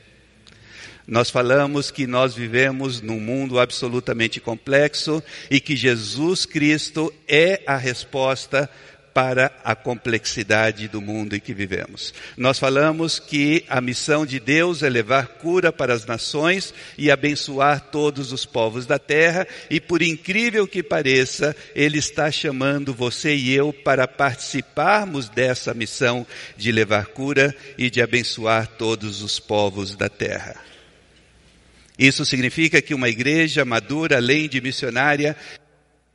Nós 1.06 1.30
falamos 1.30 1.90
que 1.90 2.06
nós 2.06 2.34
vivemos 2.34 3.00
num 3.00 3.18
mundo 3.18 3.58
absolutamente 3.58 4.40
complexo 4.40 5.22
e 5.50 5.60
que 5.60 5.74
Jesus 5.74 6.46
Cristo 6.46 7.12
é 7.26 7.62
a 7.66 7.76
resposta 7.76 8.70
para 9.12 9.52
a 9.62 9.74
complexidade 9.74 10.88
do 10.88 11.00
mundo 11.00 11.36
em 11.36 11.40
que 11.40 11.52
vivemos. 11.52 12.14
Nós 12.36 12.58
falamos 12.58 13.18
que 13.18 13.64
a 13.68 13.80
missão 13.80 14.24
de 14.24 14.40
Deus 14.40 14.82
é 14.82 14.88
levar 14.88 15.26
cura 15.26 15.72
para 15.72 15.92
as 15.92 16.06
nações 16.06 16.72
e 16.96 17.10
abençoar 17.10 17.88
todos 17.90 18.32
os 18.32 18.46
povos 18.46 18.86
da 18.86 18.98
terra, 18.98 19.46
e 19.68 19.80
por 19.80 20.02
incrível 20.02 20.66
que 20.66 20.82
pareça, 20.82 21.54
Ele 21.74 21.98
está 21.98 22.30
chamando 22.30 22.94
você 22.94 23.34
e 23.34 23.52
eu 23.52 23.72
para 23.72 24.08
participarmos 24.08 25.28
dessa 25.28 25.74
missão 25.74 26.26
de 26.56 26.72
levar 26.72 27.06
cura 27.06 27.54
e 27.76 27.90
de 27.90 28.00
abençoar 28.00 28.66
todos 28.66 29.22
os 29.22 29.38
povos 29.38 29.94
da 29.94 30.08
terra. 30.08 30.71
Isso 31.98 32.24
significa 32.24 32.80
que 32.80 32.94
uma 32.94 33.08
igreja 33.08 33.64
madura, 33.64 34.16
além 34.16 34.48
de 34.48 34.60
missionária, 34.60 35.36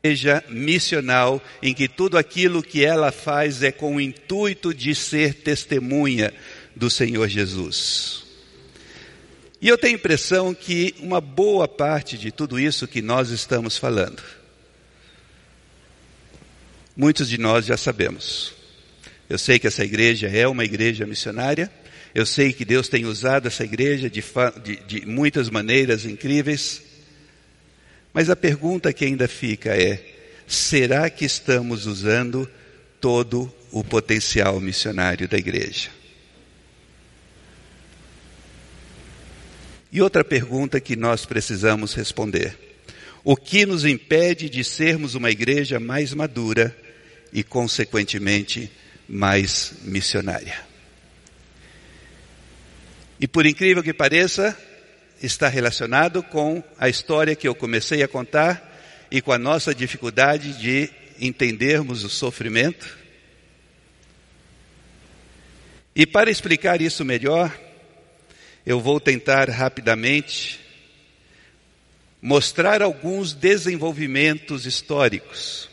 igreja 0.04 0.44
missional 0.50 1.42
em 1.62 1.74
que 1.74 1.88
tudo 1.88 2.18
aquilo 2.18 2.64
que 2.64 2.84
ela 2.84 3.12
faz 3.12 3.62
é 3.64 3.72
com 3.72 3.96
o 3.96 4.02
intuito 4.02 4.74
de 4.74 4.96
ser 4.96 5.34
testemunha 5.34 6.34
do 6.76 6.90
Senhor 6.90 7.28
Jesus. 7.28 8.24
E 9.60 9.68
eu 9.68 9.78
tenho 9.78 9.96
a 9.96 10.00
impressão 10.00 10.54
que 10.54 10.96
uma 11.00 11.20
boa 11.20 11.68
parte 11.68 12.18
de 12.18 12.32
tudo 12.32 12.60
isso 12.60 12.88
que 12.88 13.02
nós 13.02 13.30
estamos 13.32 13.78
falando, 13.78 14.22
muitos 16.96 17.28
de 17.28 17.38
nós 17.38 17.66
já 17.66 17.76
sabemos. 17.76 18.54
Eu 19.30 19.38
sei 19.38 19.60
que 19.60 19.68
essa 19.68 19.84
igreja 19.84 20.28
é 20.28 20.48
uma 20.48 20.64
igreja 20.64 21.06
missionária, 21.06 21.72
eu 22.14 22.26
sei 22.26 22.54
que 22.54 22.66
Deus 22.66 22.88
tem 22.88 23.06
usado 23.06 23.48
essa 23.48 23.64
igreja 23.64 24.10
de, 24.10 24.24
de, 24.64 24.76
de 24.88 25.06
muitas 25.06 25.50
maneiras 25.50 26.06
incríveis, 26.06 26.82
mas 28.14 28.30
a 28.30 28.36
pergunta 28.36 28.92
que 28.92 29.06
ainda 29.06 29.28
fica 29.28 29.76
é: 29.76 30.04
será 30.48 31.10
que 31.10 31.26
estamos 31.26 31.86
usando 31.86 32.50
todo 33.00 33.54
o 33.72 33.84
potencial 33.84 34.60
missionário 34.60 35.28
da 35.28 35.38
igreja? 35.38 35.90
E 39.92 40.02
outra 40.02 40.24
pergunta 40.24 40.80
que 40.80 40.96
nós 40.96 41.26
precisamos 41.26 41.94
responder: 41.94 42.58
o 43.24 43.36
que 43.36 43.66
nos 43.66 43.86
impede 43.86 44.50
de 44.50 44.64
sermos 44.64 45.16
uma 45.16 45.32
igreja 45.32 45.80
mais 45.80 46.14
madura 46.14 46.76
e, 47.32 47.44
consequentemente, 47.44 48.72
mais 49.08 49.74
missionária? 49.84 50.67
E 53.20 53.28
por 53.28 53.46
incrível 53.46 53.82
que 53.82 53.94
pareça, 53.94 54.58
está 55.22 55.48
relacionado 55.48 56.22
com 56.22 56.64
a 56.78 56.88
história 56.88 57.36
que 57.36 57.48
eu 57.48 57.56
comecei 57.56 58.04
a 58.04 58.08
contar 58.08 59.08
e 59.10 59.22
com 59.22 59.32
a 59.32 59.38
nossa 59.38 59.74
dificuldade 59.74 60.54
de 60.60 60.90
entendermos 61.20 62.04
o 62.04 62.10
sofrimento. 62.10 62.98
E 65.96 66.06
para 66.06 66.30
explicar 66.30 66.82
isso 66.82 67.04
melhor, 67.04 67.52
eu 68.66 68.80
vou 68.80 69.00
tentar 69.00 69.50
rapidamente 69.50 70.60
mostrar 72.22 72.82
alguns 72.82 73.34
desenvolvimentos 73.34 74.66
históricos 74.66 75.67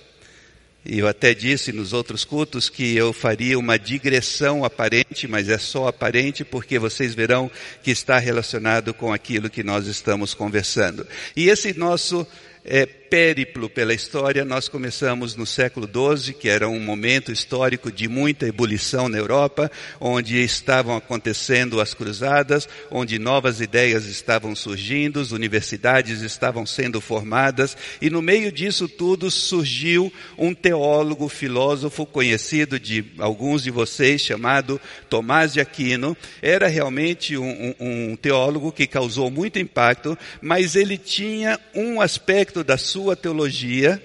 e 0.84 0.98
eu 0.98 1.08
até 1.08 1.32
disse 1.32 1.72
nos 1.72 1.92
outros 1.92 2.24
cultos 2.24 2.68
que 2.68 2.94
eu 2.94 3.12
faria 3.12 3.58
uma 3.58 3.78
digressão 3.78 4.64
aparente, 4.64 5.26
mas 5.26 5.48
é 5.48 5.56
só 5.56 5.88
aparente 5.88 6.44
porque 6.44 6.78
vocês 6.78 7.14
verão 7.14 7.50
que 7.82 7.90
está 7.90 8.18
relacionado 8.18 8.92
com 8.92 9.12
aquilo 9.12 9.48
que 9.48 9.62
nós 9.62 9.86
estamos 9.86 10.34
conversando. 10.34 11.06
E 11.34 11.48
esse 11.48 11.72
nosso 11.78 12.26
é, 12.64 12.86
périplo 13.10 13.68
pela 13.68 13.94
história, 13.94 14.44
nós 14.44 14.68
começamos 14.68 15.36
no 15.36 15.46
século 15.46 15.86
XII, 15.86 16.34
que 16.34 16.48
era 16.48 16.68
um 16.68 16.80
momento 16.80 17.30
histórico 17.30 17.92
de 17.92 18.08
muita 18.08 18.46
ebulição 18.46 19.08
na 19.08 19.18
Europa, 19.18 19.70
onde 20.00 20.42
estavam 20.42 20.96
acontecendo 20.96 21.80
as 21.80 21.94
cruzadas, 21.94 22.68
onde 22.90 23.18
novas 23.18 23.60
ideias 23.60 24.06
estavam 24.06 24.54
surgindo, 24.56 25.20
as 25.20 25.32
universidades 25.32 26.22
estavam 26.22 26.66
sendo 26.66 27.00
formadas, 27.00 27.76
e 28.00 28.08
no 28.10 28.22
meio 28.22 28.50
disso 28.50 28.88
tudo 28.88 29.30
surgiu 29.30 30.12
um 30.38 30.54
teólogo, 30.54 31.28
filósofo 31.28 32.06
conhecido 32.06 32.80
de 32.80 33.04
alguns 33.18 33.62
de 33.62 33.70
vocês, 33.70 34.22
chamado 34.22 34.80
Tomás 35.08 35.52
de 35.52 35.60
Aquino. 35.60 36.16
Era 36.40 36.68
realmente 36.68 37.36
um, 37.36 37.74
um, 37.78 38.12
um 38.12 38.16
teólogo 38.16 38.72
que 38.72 38.86
causou 38.86 39.30
muito 39.30 39.58
impacto, 39.58 40.16
mas 40.40 40.74
ele 40.74 40.96
tinha 40.96 41.58
um 41.74 42.00
aspecto 42.00 42.64
da 42.64 42.78
sua 42.78 42.93
sua 42.94 43.16
teologia, 43.16 44.00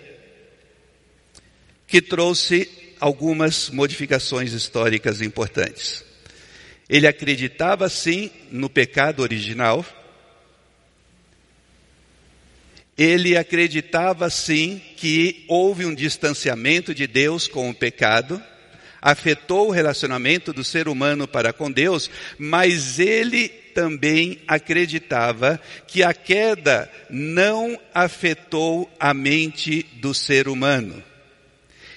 que 1.86 2.02
trouxe 2.02 2.67
algumas 2.99 3.69
modificações 3.69 4.52
históricas 4.52 5.21
importantes. 5.21 6.04
Ele 6.89 7.06
acreditava 7.06 7.88
sim 7.88 8.32
no 8.49 8.67
pecado 8.67 9.21
original. 9.21 9.86
Ele 12.97 13.38
acreditava 13.38 14.28
sim 14.28 14.82
que 14.97 15.45
houve 15.47 15.86
um 15.86 15.93
distanciamento 15.93 16.91
de 16.95 17.06
Deus 17.06 17.47
com 17.47 17.69
o 17.69 17.75
pecado, 17.75 18.41
afetou 18.99 19.67
o 19.67 19.71
relacionamento 19.71 20.52
do 20.52 20.63
ser 20.63 20.88
humano 20.88 21.28
para 21.28 21.54
com 21.54 21.71
Deus, 21.71 22.10
mas 22.39 22.97
ele 22.97 23.49
também 23.80 24.39
acreditava 24.46 25.58
que 25.88 26.04
a 26.04 26.13
queda 26.13 26.92
não 27.10 27.80
afetou 27.94 28.92
a 29.00 29.13
mente 29.13 29.84
do 30.02 30.13
ser 30.13 30.50
humano. 30.50 31.02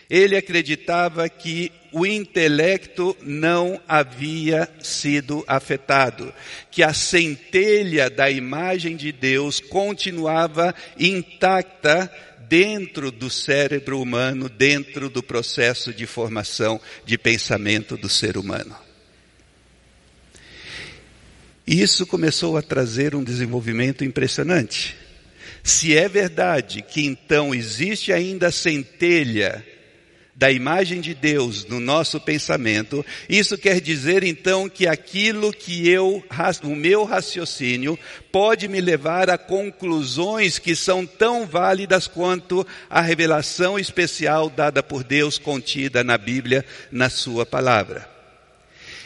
Ele 0.09 0.37
acreditava 0.37 1.29
que 1.29 1.73
o 1.91 2.07
intelecto 2.07 3.17
não 3.21 3.81
havia 3.89 4.69
sido 4.81 5.43
afetado, 5.49 6.33
que 6.71 6.85
a 6.85 6.95
centelha 6.95 8.09
da 8.09 8.31
imagem 8.31 8.95
de 8.95 9.11
Deus 9.11 9.59
continuava 9.59 10.73
intacta 10.97 12.09
dentro 12.49 13.11
do 13.11 13.29
cérebro 13.29 14.01
humano, 14.01 14.49
dentro 14.49 15.11
do 15.11 15.21
processo 15.21 15.93
de 15.93 16.07
formação 16.07 16.81
de 17.05 17.19
pensamento 17.19 17.97
do 17.97 18.09
ser 18.09 18.37
humano. 18.37 18.92
E 21.67 21.81
isso 21.81 22.07
começou 22.07 22.57
a 22.57 22.63
trazer 22.63 23.15
um 23.15 23.23
desenvolvimento 23.23 24.05
impressionante. 24.05 24.97
Se 25.63 25.97
é 25.97 26.09
verdade 26.09 26.83
que 26.83 27.07
então 27.07 27.55
existe 27.55 28.13
ainda 28.13 28.49
a 28.49 28.53
centelha 28.53 29.65
da 30.35 30.51
imagem 30.51 31.01
de 31.01 31.15
Deus 31.15 31.65
no 31.67 31.79
nosso 31.79 32.19
pensamento, 32.19 33.07
isso 33.29 33.57
quer 33.57 33.81
dizer 33.81 34.25
então 34.25 34.69
que 34.69 34.89
aquilo 34.89 35.53
que 35.53 35.89
eu, 35.89 36.25
o 36.65 36.75
meu 36.75 37.05
raciocínio, 37.05 37.97
pode 38.33 38.67
me 38.67 38.81
levar 38.81 39.31
a 39.31 39.39
conclusões 39.39 40.59
que 40.59 40.75
são 40.75 41.07
tão 41.07 41.47
válidas 41.47 42.09
quanto 42.09 42.67
a 42.91 43.01
revelação 43.01 43.79
especial 43.79 44.51
dada 44.51 44.83
por 44.83 45.05
Deus 45.05 45.39
contida 45.39 46.03
na 46.03 46.19
Bíblia, 46.19 46.65
na 46.91 47.09
Sua 47.09 47.47
palavra. 47.47 48.12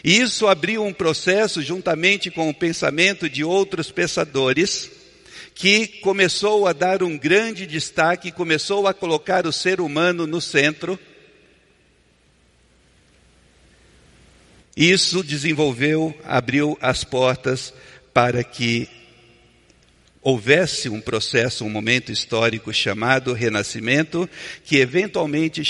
E 0.06 0.20
isso 0.20 0.46
abriu 0.46 0.84
um 0.84 0.92
processo, 0.92 1.60
juntamente 1.60 2.30
com 2.30 2.48
o 2.48 2.54
pensamento 2.54 3.28
de 3.28 3.42
outros 3.42 3.90
pensadores, 3.90 4.88
que 5.52 5.88
começou 6.00 6.68
a 6.68 6.72
dar 6.72 7.02
um 7.02 7.18
grande 7.18 7.66
destaque, 7.66 8.30
começou 8.30 8.86
a 8.86 8.94
colocar 8.94 9.48
o 9.48 9.52
ser 9.52 9.80
humano 9.80 10.24
no 10.24 10.40
centro. 10.40 10.96
Isso 14.76 15.24
desenvolveu, 15.24 16.16
abriu 16.22 16.78
as 16.80 17.02
portas 17.02 17.74
para 18.14 18.44
que 18.44 18.88
houvesse 20.26 20.88
um 20.88 21.00
processo, 21.00 21.64
um 21.64 21.70
momento 21.70 22.10
histórico 22.10 22.72
chamado 22.74 23.32
Renascimento, 23.32 24.28
que 24.64 24.78
eventualmente 24.78 25.62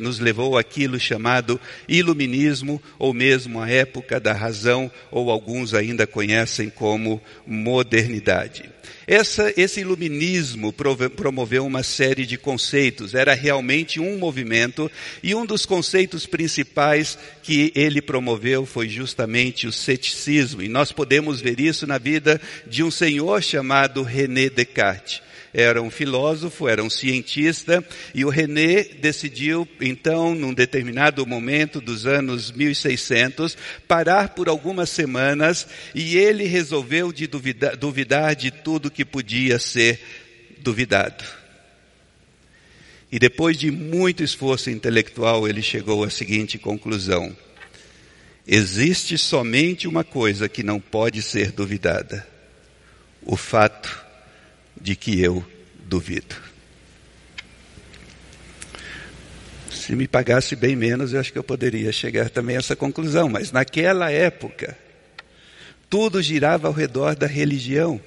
nos 0.00 0.18
levou 0.18 0.58
àquilo 0.58 0.98
chamado 0.98 1.60
Iluminismo, 1.88 2.82
ou 2.98 3.14
mesmo 3.14 3.60
a 3.60 3.70
época 3.70 4.18
da 4.18 4.32
razão, 4.32 4.90
ou 5.08 5.30
alguns 5.30 5.72
ainda 5.72 6.04
conhecem 6.04 6.68
como 6.68 7.22
modernidade. 7.46 8.68
Essa, 9.06 9.52
esse 9.56 9.80
iluminismo 9.80 10.72
promoveu 11.16 11.66
uma 11.66 11.82
série 11.82 12.24
de 12.24 12.38
conceitos, 12.38 13.14
era 13.14 13.34
realmente 13.34 13.98
um 13.98 14.16
movimento, 14.16 14.90
e 15.22 15.34
um 15.34 15.44
dos 15.44 15.66
conceitos 15.66 16.24
principais 16.24 17.18
que 17.42 17.72
ele 17.74 18.00
promoveu 18.00 18.64
foi 18.64 18.88
justamente 18.88 19.66
o 19.66 19.72
ceticismo, 19.72 20.62
e 20.62 20.68
nós 20.68 20.92
podemos 20.92 21.40
ver 21.40 21.58
isso 21.58 21.86
na 21.86 21.98
vida 21.98 22.40
de 22.66 22.82
um 22.82 22.90
senhor 22.90 23.42
chamado 23.42 23.91
René 24.00 24.48
Descartes. 24.48 25.20
era 25.52 25.82
um 25.82 25.90
filósofo, 25.90 26.66
era 26.66 26.82
um 26.82 26.88
cientista, 26.88 27.84
e 28.14 28.24
o 28.24 28.30
René 28.30 28.84
decidiu, 28.84 29.68
então, 29.82 30.34
num 30.34 30.54
determinado 30.54 31.26
momento 31.26 31.78
dos 31.78 32.06
anos 32.06 32.50
1600, 32.50 33.58
parar 33.86 34.30
por 34.30 34.48
algumas 34.48 34.88
semanas 34.88 35.66
e 35.94 36.16
ele 36.16 36.44
resolveu 36.44 37.12
de 37.12 37.26
duvidar, 37.26 37.76
duvidar 37.76 38.34
de 38.34 38.50
tudo 38.50 38.90
que 38.90 39.04
podia 39.04 39.58
ser 39.58 40.00
duvidado. 40.60 41.42
E 43.12 43.18
depois 43.18 43.58
de 43.58 43.70
muito 43.70 44.24
esforço 44.24 44.70
intelectual, 44.70 45.46
ele 45.46 45.60
chegou 45.60 46.02
à 46.02 46.08
seguinte 46.08 46.56
conclusão: 46.56 47.36
existe 48.46 49.18
somente 49.18 49.86
uma 49.86 50.02
coisa 50.02 50.48
que 50.48 50.62
não 50.62 50.80
pode 50.80 51.20
ser 51.20 51.52
duvidada: 51.52 52.26
o 53.24 53.36
fato 53.36 54.04
de 54.80 54.96
que 54.96 55.20
eu 55.20 55.44
duvido. 55.78 56.34
Se 59.70 59.96
me 59.96 60.06
pagasse 60.06 60.54
bem 60.54 60.76
menos, 60.76 61.12
eu 61.12 61.20
acho 61.20 61.32
que 61.32 61.38
eu 61.38 61.44
poderia 61.44 61.90
chegar 61.92 62.30
também 62.30 62.56
a 62.56 62.60
essa 62.60 62.76
conclusão, 62.76 63.28
mas 63.28 63.50
naquela 63.50 64.10
época, 64.10 64.76
tudo 65.90 66.22
girava 66.22 66.68
ao 66.68 66.72
redor 66.72 67.16
da 67.16 67.26
religião. 67.26 68.00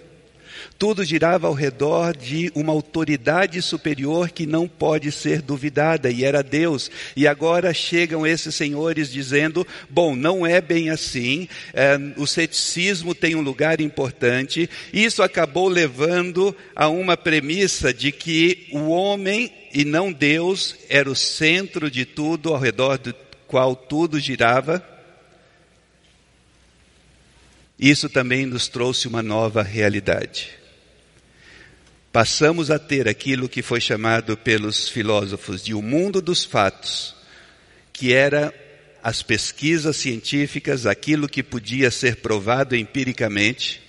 Tudo 0.78 1.04
girava 1.04 1.48
ao 1.48 1.54
redor 1.54 2.16
de 2.16 2.52
uma 2.56 2.74
autoridade 2.74 3.62
superior 3.62 4.30
que 4.30 4.46
não 4.46 4.68
pode 4.68 5.12
ser 5.12 5.42
duvidada, 5.42 6.10
e 6.10 6.24
era 6.24 6.44
Deus. 6.44 6.92
E 7.16 7.28
agora 7.28 7.74
chegam 7.74 8.26
esses 8.26 8.56
senhores 8.56 9.12
dizendo: 9.12 9.66
bom, 9.90 10.16
não 10.16 10.46
é 10.46 10.62
bem 10.62 10.90
assim, 10.90 11.48
é, 11.74 11.98
o 12.18 12.28
ceticismo 12.28 13.16
tem 13.16 13.36
um 13.36 13.42
lugar 13.42 13.82
importante. 13.82 14.70
Isso 14.94 15.24
acabou 15.24 15.68
levando 15.68 16.56
a 16.76 16.88
uma 16.88 17.18
premissa 17.18 17.94
de 17.94 18.12
que 18.12 18.68
o 18.72 18.90
homem 18.90 19.52
e 19.74 19.84
não 19.84 20.12
Deus 20.12 20.76
era 20.90 21.10
o 21.10 21.16
centro 21.16 21.92
de 21.92 22.06
tudo, 22.06 22.54
ao 22.54 22.60
redor 22.60 22.98
do 22.98 23.14
qual 23.46 23.76
tudo 23.76 24.20
girava. 24.20 24.95
Isso 27.78 28.10
também 28.10 28.46
nos 28.46 28.68
trouxe 28.68 29.08
uma 29.08 29.22
nova 29.22 29.62
realidade 29.62 30.56
passamos 32.16 32.72
a 32.72 32.80
ter 32.80 33.10
aquilo 33.10 33.50
que 33.50 33.62
foi 33.62 33.82
chamado 33.82 34.38
pelos 34.38 34.88
filósofos 34.88 35.62
de 35.62 35.74
o 35.74 35.80
um 35.80 35.82
mundo 35.82 36.22
dos 36.22 36.46
fatos, 36.46 37.14
que 37.92 38.14
era 38.14 38.54
as 39.04 39.22
pesquisas 39.22 39.98
científicas, 39.98 40.86
aquilo 40.86 41.28
que 41.28 41.44
podia 41.44 41.92
ser 41.92 42.16
provado 42.22 42.74
empiricamente 42.74 43.82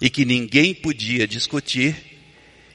e 0.00 0.08
que 0.08 0.24
ninguém 0.24 0.72
podia 0.72 1.26
discutir, 1.26 1.96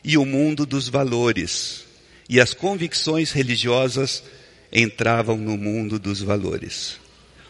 e 0.03 0.17
o 0.17 0.25
mundo 0.25 0.65
dos 0.65 0.89
valores. 0.89 1.85
E 2.27 2.41
as 2.41 2.53
convicções 2.53 3.31
religiosas 3.31 4.25
entravam 4.73 5.37
no 5.37 5.55
mundo 5.55 5.97
dos 5.97 6.21
valores. 6.21 6.99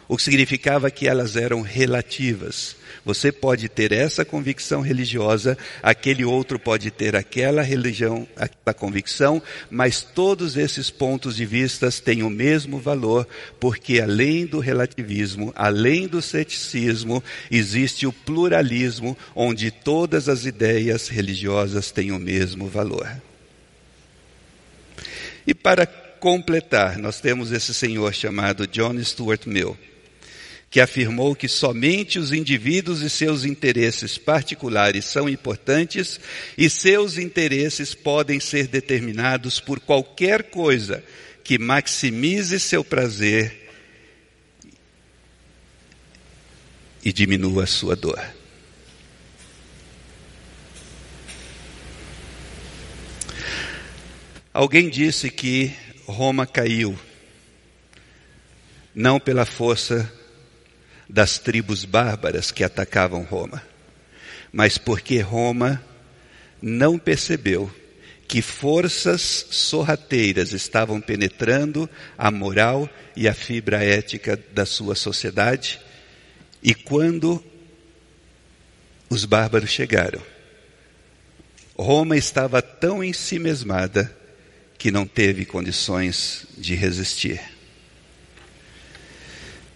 O 0.07 0.17
que 0.17 0.23
significava 0.23 0.91
que 0.91 1.07
elas 1.07 1.35
eram 1.35 1.61
relativas. 1.61 2.75
Você 3.03 3.31
pode 3.31 3.69
ter 3.69 3.91
essa 3.91 4.23
convicção 4.23 4.81
religiosa, 4.81 5.57
aquele 5.81 6.23
outro 6.23 6.59
pode 6.59 6.89
ter 6.91 7.15
aquela 7.15 7.61
religião, 7.61 8.27
aquela 8.35 8.73
convicção, 8.73 9.41
mas 9.69 10.01
todos 10.01 10.57
esses 10.57 10.89
pontos 10.89 11.35
de 11.35 11.45
vista 11.45 11.91
têm 11.91 12.23
o 12.23 12.29
mesmo 12.29 12.79
valor, 12.79 13.27
porque 13.59 13.99
além 13.99 14.45
do 14.45 14.59
relativismo, 14.59 15.51
além 15.55 16.07
do 16.07 16.21
ceticismo, 16.21 17.23
existe 17.49 18.07
o 18.07 18.13
pluralismo, 18.13 19.17
onde 19.35 19.69
todas 19.71 20.29
as 20.29 20.45
ideias 20.45 21.07
religiosas 21.07 21.91
têm 21.91 22.11
o 22.11 22.19
mesmo 22.19 22.67
valor. 22.67 23.09
E 25.45 25.53
para 25.53 25.85
completar, 25.85 26.97
nós 26.97 27.19
temos 27.19 27.51
esse 27.51 27.71
senhor 27.71 28.13
chamado 28.13 28.65
John 28.65 28.99
Stuart 29.03 29.45
Mill 29.45 29.77
que 30.69 30.81
afirmou 30.81 31.35
que 31.35 31.47
somente 31.47 32.19
os 32.19 32.33
indivíduos 32.33 33.01
e 33.01 33.09
seus 33.09 33.45
interesses 33.45 34.17
particulares 34.17 35.05
são 35.05 35.29
importantes 35.29 36.19
e 36.57 36.69
seus 36.69 37.17
interesses 37.17 37.93
podem 37.93 38.39
ser 38.39 38.67
determinados 38.67 39.59
por 39.59 39.79
qualquer 39.79 40.43
coisa 40.43 41.03
que 41.43 41.57
maximize 41.57 42.59
seu 42.59 42.83
prazer 42.83 43.69
e 47.03 47.13
diminua 47.13 47.67
sua 47.67 47.95
dor. 47.95 48.19
Alguém 54.51 54.89
disse 54.89 55.29
que 55.29 55.71
Roma 56.07 56.47
caiu 56.47 56.97
não 58.95 59.19
pela 59.19 59.45
força 59.45 60.11
das 61.09 61.37
tribos 61.37 61.85
bárbaras 61.85 62.51
que 62.51 62.63
atacavam 62.63 63.23
Roma, 63.23 63.61
mas 64.51 64.77
porque 64.77 65.19
Roma 65.19 65.83
não 66.61 66.97
percebeu 66.97 67.71
que 68.27 68.41
forças 68.41 69.45
sorrateiras 69.51 70.51
estavam 70.51 70.99
penetrando 70.99 71.89
a 72.17 72.31
moral 72.31 72.89
e 73.15 73.27
a 73.27 73.33
fibra 73.33 73.83
ética 73.83 74.39
da 74.51 74.65
sua 74.65 74.95
sociedade, 74.95 75.79
e 76.63 76.73
quando 76.73 77.43
os 79.09 79.25
bárbaros 79.25 79.69
chegaram, 79.69 80.21
Roma 81.77 82.17
estava 82.17 82.61
tão 82.61 83.03
ensimesmada 83.03 84.15
que 84.77 84.89
não 84.89 85.05
teve 85.05 85.45
condições 85.45 86.47
de 86.57 86.73
resistir. 86.73 87.54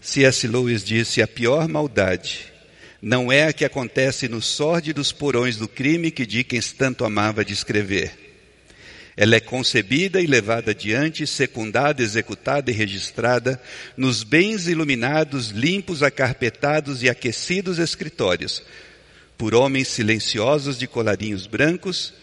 C.S. 0.01 0.47
Lewis 0.47 0.83
disse: 0.83 1.21
a 1.21 1.27
pior 1.27 1.67
maldade 1.67 2.49
não 3.01 3.31
é 3.31 3.45
a 3.45 3.53
que 3.53 3.63
acontece 3.63 4.27
nos 4.27 4.45
sórdidos 4.45 5.11
porões 5.11 5.57
do 5.57 5.67
crime 5.67 6.11
que 6.11 6.25
Dickens 6.25 6.73
tanto 6.73 7.05
amava 7.05 7.45
descrever. 7.45 8.11
Ela 9.15 9.35
é 9.35 9.39
concebida 9.39 10.21
e 10.21 10.27
levada 10.27 10.71
adiante, 10.71 11.27
secundada, 11.27 12.01
executada 12.01 12.71
e 12.71 12.73
registrada 12.73 13.61
nos 13.97 14.23
bens 14.23 14.67
iluminados, 14.67 15.49
limpos, 15.49 16.01
acarpetados 16.01 17.03
e 17.03 17.09
aquecidos 17.09 17.79
escritórios, 17.79 18.63
por 19.37 19.53
homens 19.53 19.89
silenciosos 19.89 20.77
de 20.77 20.87
colarinhos 20.87 21.47
brancos, 21.47 22.13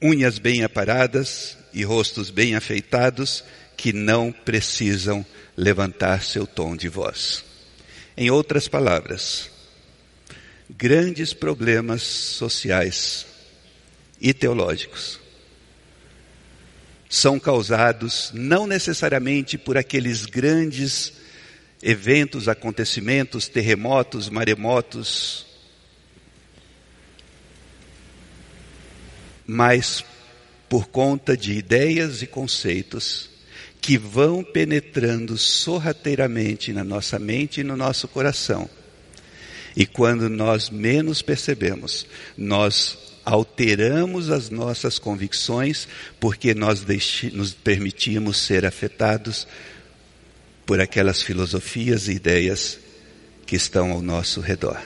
unhas 0.00 0.38
bem 0.38 0.62
aparadas 0.62 1.56
e 1.72 1.84
rostos 1.84 2.28
bem 2.30 2.54
afeitados, 2.54 3.42
que 3.84 3.92
não 3.92 4.32
precisam 4.32 5.26
levantar 5.54 6.22
seu 6.22 6.46
tom 6.46 6.74
de 6.74 6.88
voz. 6.88 7.44
Em 8.16 8.30
outras 8.30 8.66
palavras, 8.66 9.50
grandes 10.70 11.34
problemas 11.34 12.00
sociais 12.00 13.26
e 14.18 14.32
teológicos 14.32 15.20
são 17.10 17.38
causados 17.38 18.30
não 18.32 18.66
necessariamente 18.66 19.58
por 19.58 19.76
aqueles 19.76 20.24
grandes 20.24 21.12
eventos, 21.82 22.48
acontecimentos, 22.48 23.48
terremotos, 23.48 24.30
maremotos, 24.30 25.44
mas 29.46 30.02
por 30.70 30.88
conta 30.88 31.36
de 31.36 31.52
ideias 31.52 32.22
e 32.22 32.26
conceitos 32.26 33.33
que 33.84 33.98
vão 33.98 34.42
penetrando 34.42 35.36
sorrateiramente 35.36 36.72
na 36.72 36.82
nossa 36.82 37.18
mente 37.18 37.60
e 37.60 37.64
no 37.64 37.76
nosso 37.76 38.08
coração. 38.08 38.66
E 39.76 39.84
quando 39.84 40.30
nós 40.30 40.70
menos 40.70 41.20
percebemos, 41.20 42.06
nós 42.34 42.96
alteramos 43.26 44.30
as 44.30 44.48
nossas 44.48 44.98
convicções 44.98 45.86
porque 46.18 46.54
nós 46.54 46.82
nos 47.34 47.52
permitimos 47.52 48.38
ser 48.38 48.64
afetados 48.64 49.46
por 50.64 50.80
aquelas 50.80 51.20
filosofias 51.20 52.08
e 52.08 52.12
ideias 52.12 52.78
que 53.44 53.54
estão 53.54 53.92
ao 53.92 54.00
nosso 54.00 54.40
redor. 54.40 54.80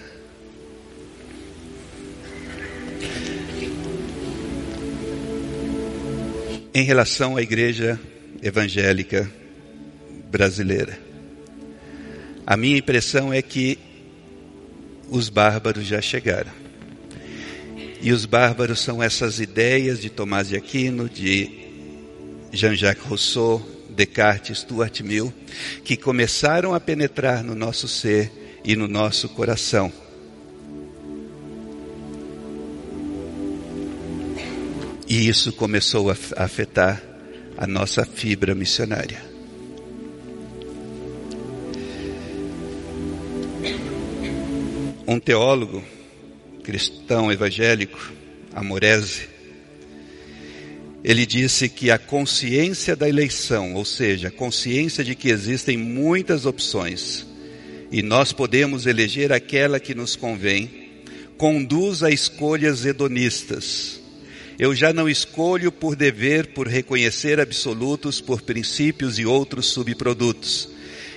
Em 6.75 6.83
relação 6.83 7.37
à 7.37 7.43
igreja 7.43 7.97
evangélica 8.43 9.31
brasileira. 10.31 10.99
A 12.47 12.57
minha 12.57 12.79
impressão 12.79 13.33
é 13.33 13.43
que 13.43 13.79
os 15.11 15.29
bárbaros 15.29 15.87
já 15.87 16.01
chegaram. 16.01 16.53
E 18.01 18.13
os 18.13 18.25
bárbaros 18.25 18.81
são 18.81 19.03
essas 19.03 19.41
ideias 19.41 20.01
de 20.01 20.09
Tomás 20.09 20.49
de 20.49 20.57
Aquino, 20.57 21.09
de 21.09 21.51
Jean-Jacques 22.53 23.05
Rousseau, 23.05 23.67
Descartes, 23.91 24.61
Stuart 24.61 25.01
Mill, 25.01 25.33
que 25.85 25.97
começaram 25.97 26.73
a 26.75 26.81
penetrar 26.81 27.43
no 27.43 27.55
nosso 27.55 27.89
ser 27.89 28.31
e 28.65 28.77
no 28.77 28.87
nosso 28.87 29.29
coração. 29.31 29.93
E 35.09 35.27
isso 35.27 35.53
começou 35.53 36.11
a 36.11 36.17
afetar 36.37 37.03
a 37.59 37.67
nossa 37.67 38.05
fibra 38.07 38.55
missionária. 38.55 39.21
Um 45.05 45.19
teólogo 45.19 45.83
cristão 46.63 47.33
evangélico, 47.33 48.13
Amorese, 48.55 49.29
ele 51.03 51.27
disse 51.27 51.69
que 51.69 51.91
a 51.91 51.99
consciência 51.99 52.95
da 52.95 53.09
eleição, 53.09 53.75
ou 53.75 53.85
seja, 53.85 54.29
a 54.29 54.31
consciência 54.31 55.03
de 55.03 55.17
que 55.17 55.29
existem 55.29 55.77
muitas 55.77 56.47
opções 56.47 57.27
e 57.91 58.03
nós 58.03 58.33
podemos 58.33 58.87
eleger 58.87 59.33
aquela 59.33 59.81
que 59.81 59.97
nos 59.97 60.15
convém, 60.15 60.71
conduz 61.37 62.05
a 62.05 62.11
escolhas 62.11 62.85
hedonistas. 62.85 63.98
Eu 64.59 64.75
já 64.75 64.93
não 64.93 65.09
escolho 65.09 65.71
por 65.71 65.95
dever, 65.95 66.49
por 66.49 66.67
reconhecer 66.67 67.41
absolutos, 67.41 68.21
por 68.21 68.43
princípios 68.43 69.19
e 69.19 69.25
outros 69.25 69.67
subprodutos. 69.67 70.69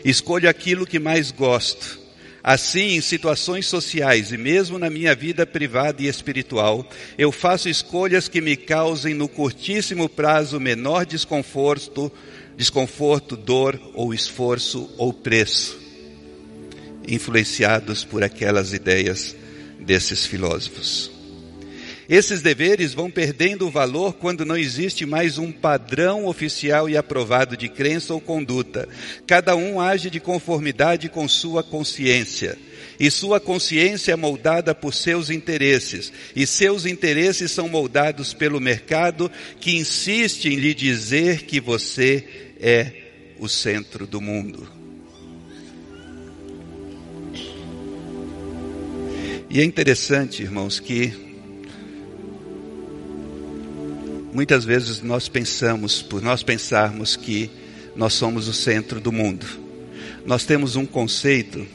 Escolho 0.05 0.49
aquilo 0.49 0.85
que 0.85 0.99
mais 0.99 1.31
gosto 1.31 2.01
Assim, 2.43 2.95
em 2.95 3.01
situações 3.01 3.67
sociais 3.67 4.31
e 4.31 4.37
mesmo 4.37 4.79
na 4.79 4.89
minha 4.89 5.13
vida 5.13 5.45
privada 5.45 6.01
e 6.01 6.07
espiritual, 6.07 6.87
eu 7.15 7.31
faço 7.31 7.69
escolhas 7.69 8.27
que 8.27 8.41
me 8.41 8.55
causem 8.55 9.13
no 9.13 9.27
curtíssimo 9.27 10.09
prazo 10.09 10.59
menor 10.59 11.05
desconforto, 11.05 12.11
desconforto, 12.57 13.37
dor 13.37 13.79
ou 13.93 14.11
esforço 14.11 14.89
ou 14.97 15.13
preço, 15.13 15.79
influenciados 17.07 18.03
por 18.03 18.23
aquelas 18.23 18.73
ideias 18.73 19.35
desses 19.79 20.25
filósofos. 20.25 21.10
Esses 22.11 22.41
deveres 22.41 22.93
vão 22.93 23.09
perdendo 23.09 23.69
valor 23.69 24.15
quando 24.15 24.43
não 24.43 24.57
existe 24.57 25.05
mais 25.05 25.37
um 25.37 25.49
padrão 25.49 26.25
oficial 26.25 26.89
e 26.89 26.97
aprovado 26.97 27.55
de 27.55 27.69
crença 27.69 28.13
ou 28.13 28.19
conduta. 28.19 28.85
Cada 29.25 29.55
um 29.55 29.79
age 29.79 30.09
de 30.09 30.19
conformidade 30.19 31.07
com 31.07 31.25
sua 31.29 31.63
consciência. 31.63 32.57
E 32.99 33.09
sua 33.09 33.39
consciência 33.39 34.11
é 34.11 34.15
moldada 34.17 34.75
por 34.75 34.93
seus 34.93 35.29
interesses, 35.29 36.11
e 36.35 36.45
seus 36.45 36.85
interesses 36.85 37.49
são 37.49 37.69
moldados 37.69 38.33
pelo 38.33 38.59
mercado 38.59 39.31
que 39.61 39.77
insiste 39.77 40.49
em 40.49 40.57
lhe 40.57 40.73
dizer 40.73 41.43
que 41.43 41.61
você 41.61 42.25
é 42.59 42.91
o 43.39 43.47
centro 43.47 44.05
do 44.05 44.19
mundo. 44.19 44.67
E 49.49 49.61
é 49.61 49.63
interessante, 49.63 50.43
irmãos, 50.43 50.77
que 50.77 51.30
Muitas 54.33 54.63
vezes 54.63 55.01
nós 55.01 55.27
pensamos, 55.27 56.01
por 56.01 56.21
nós 56.21 56.41
pensarmos 56.41 57.15
que 57.15 57.49
nós 57.95 58.13
somos 58.13 58.47
o 58.47 58.53
centro 58.53 58.99
do 58.99 59.11
mundo. 59.11 59.45
Nós 60.25 60.45
temos 60.45 60.75
um 60.75 60.85
conceito, 60.85 61.67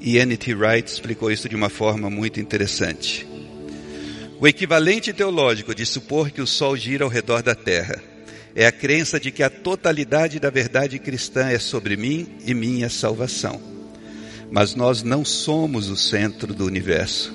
e 0.00 0.18
N.T. 0.18 0.54
Wright 0.54 0.88
explicou 0.88 1.30
isso 1.30 1.48
de 1.48 1.56
uma 1.56 1.68
forma 1.68 2.10
muito 2.10 2.38
interessante. 2.38 3.26
O 4.38 4.46
equivalente 4.46 5.12
teológico 5.12 5.74
de 5.74 5.86
supor 5.86 6.30
que 6.30 6.42
o 6.42 6.46
Sol 6.46 6.76
gira 6.76 7.04
ao 7.04 7.10
redor 7.10 7.42
da 7.42 7.54
Terra 7.54 8.02
é 8.54 8.66
a 8.66 8.72
crença 8.72 9.18
de 9.18 9.30
que 9.30 9.42
a 9.42 9.50
totalidade 9.50 10.38
da 10.38 10.50
verdade 10.50 10.98
cristã 10.98 11.48
é 11.48 11.58
sobre 11.58 11.96
mim 11.96 12.26
e 12.44 12.52
minha 12.52 12.90
salvação. 12.90 13.60
Mas 14.50 14.74
nós 14.74 15.02
não 15.02 15.24
somos 15.24 15.88
o 15.88 15.96
centro 15.96 16.54
do 16.54 16.66
universo. 16.66 17.34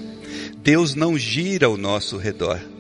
Deus 0.58 0.94
não 0.94 1.18
gira 1.18 1.66
ao 1.66 1.76
nosso 1.76 2.18
redor. 2.18 2.71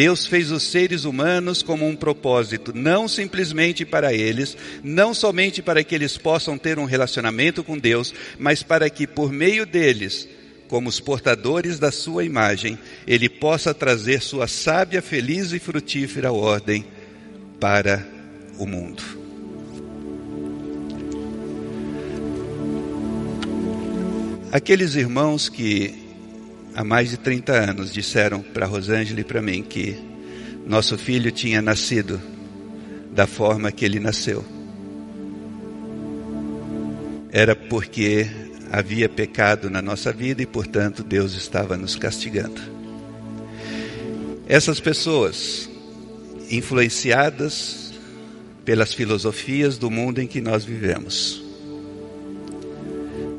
Deus 0.00 0.24
fez 0.24 0.50
os 0.50 0.62
seres 0.62 1.04
humanos 1.04 1.62
como 1.62 1.86
um 1.86 1.94
propósito, 1.94 2.72
não 2.74 3.06
simplesmente 3.06 3.84
para 3.84 4.14
eles, 4.14 4.56
não 4.82 5.12
somente 5.12 5.60
para 5.60 5.84
que 5.84 5.94
eles 5.94 6.16
possam 6.16 6.56
ter 6.56 6.78
um 6.78 6.86
relacionamento 6.86 7.62
com 7.62 7.76
Deus, 7.76 8.14
mas 8.38 8.62
para 8.62 8.88
que 8.88 9.06
por 9.06 9.30
meio 9.30 9.66
deles, 9.66 10.26
como 10.68 10.88
os 10.88 10.98
portadores 10.98 11.78
da 11.78 11.92
sua 11.92 12.24
imagem, 12.24 12.78
ele 13.06 13.28
possa 13.28 13.74
trazer 13.74 14.22
sua 14.22 14.48
sábia, 14.48 15.02
feliz 15.02 15.52
e 15.52 15.58
frutífera 15.58 16.32
ordem 16.32 16.82
para 17.60 18.02
o 18.56 18.64
mundo. 18.64 19.02
Aqueles 24.50 24.94
irmãos 24.94 25.50
que 25.50 26.09
há 26.74 26.84
mais 26.84 27.10
de 27.10 27.16
30 27.16 27.52
anos 27.52 27.92
disseram 27.92 28.42
para 28.42 28.66
Rosângela 28.66 29.20
e 29.20 29.24
para 29.24 29.42
mim 29.42 29.62
que 29.62 29.96
nosso 30.66 30.96
filho 30.96 31.30
tinha 31.30 31.60
nascido 31.60 32.20
da 33.12 33.26
forma 33.26 33.72
que 33.72 33.84
ele 33.84 33.98
nasceu. 33.98 34.44
Era 37.32 37.54
porque 37.54 38.26
havia 38.70 39.08
pecado 39.08 39.68
na 39.68 39.82
nossa 39.82 40.12
vida 40.12 40.42
e, 40.42 40.46
portanto, 40.46 41.02
Deus 41.02 41.34
estava 41.34 41.76
nos 41.76 41.96
castigando. 41.96 42.60
Essas 44.48 44.80
pessoas, 44.80 45.68
influenciadas 46.50 47.92
pelas 48.64 48.92
filosofias 48.94 49.78
do 49.78 49.90
mundo 49.90 50.20
em 50.20 50.26
que 50.26 50.40
nós 50.40 50.64
vivemos, 50.64 51.42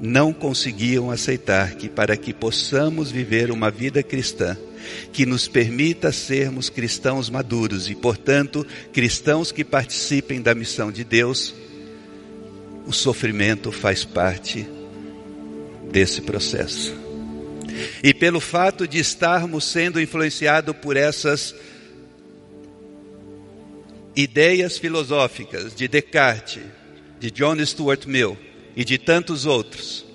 não 0.02 0.34
conseguiam 0.34 1.12
aceitar 1.12 1.76
que 1.76 1.88
para 1.88 2.18
que 2.18 2.34
possamos 2.34 3.12
viver 3.12 3.52
uma 3.52 3.70
vida 3.70 4.02
cristã, 4.02 4.58
que 5.14 5.28
nos 5.28 5.48
permita 5.48 6.12
sermos 6.12 6.72
cristãos 6.72 7.30
maduros 7.30 7.88
e, 7.88 7.94
portanto, 7.94 8.66
cristãos 8.92 9.52
que 9.52 9.64
participem 9.64 10.42
da 10.42 10.56
missão 10.56 10.92
de 10.92 11.04
Deus, 11.04 11.54
o 12.88 12.92
sofrimento 12.92 13.72
faz 13.72 14.04
parte 14.04 14.68
desse 15.92 16.22
processo. 16.22 16.96
E 18.04 18.12
pelo 18.12 18.40
fato 18.40 18.88
de 18.88 18.98
estarmos 18.98 19.66
sendo 19.66 20.02
influenciados 20.02 20.76
por 20.78 20.98
essas 20.98 21.54
ideias 24.16 24.80
filosóficas 24.80 25.76
de 25.76 25.88
Descartes, 25.88 26.64
de 27.20 27.30
John 27.30 27.64
Stuart 27.64 28.08
Mill, 28.08 28.36
e 28.76 28.84
de 28.84 28.98
tantos 28.98 29.46
outros. 29.46 30.06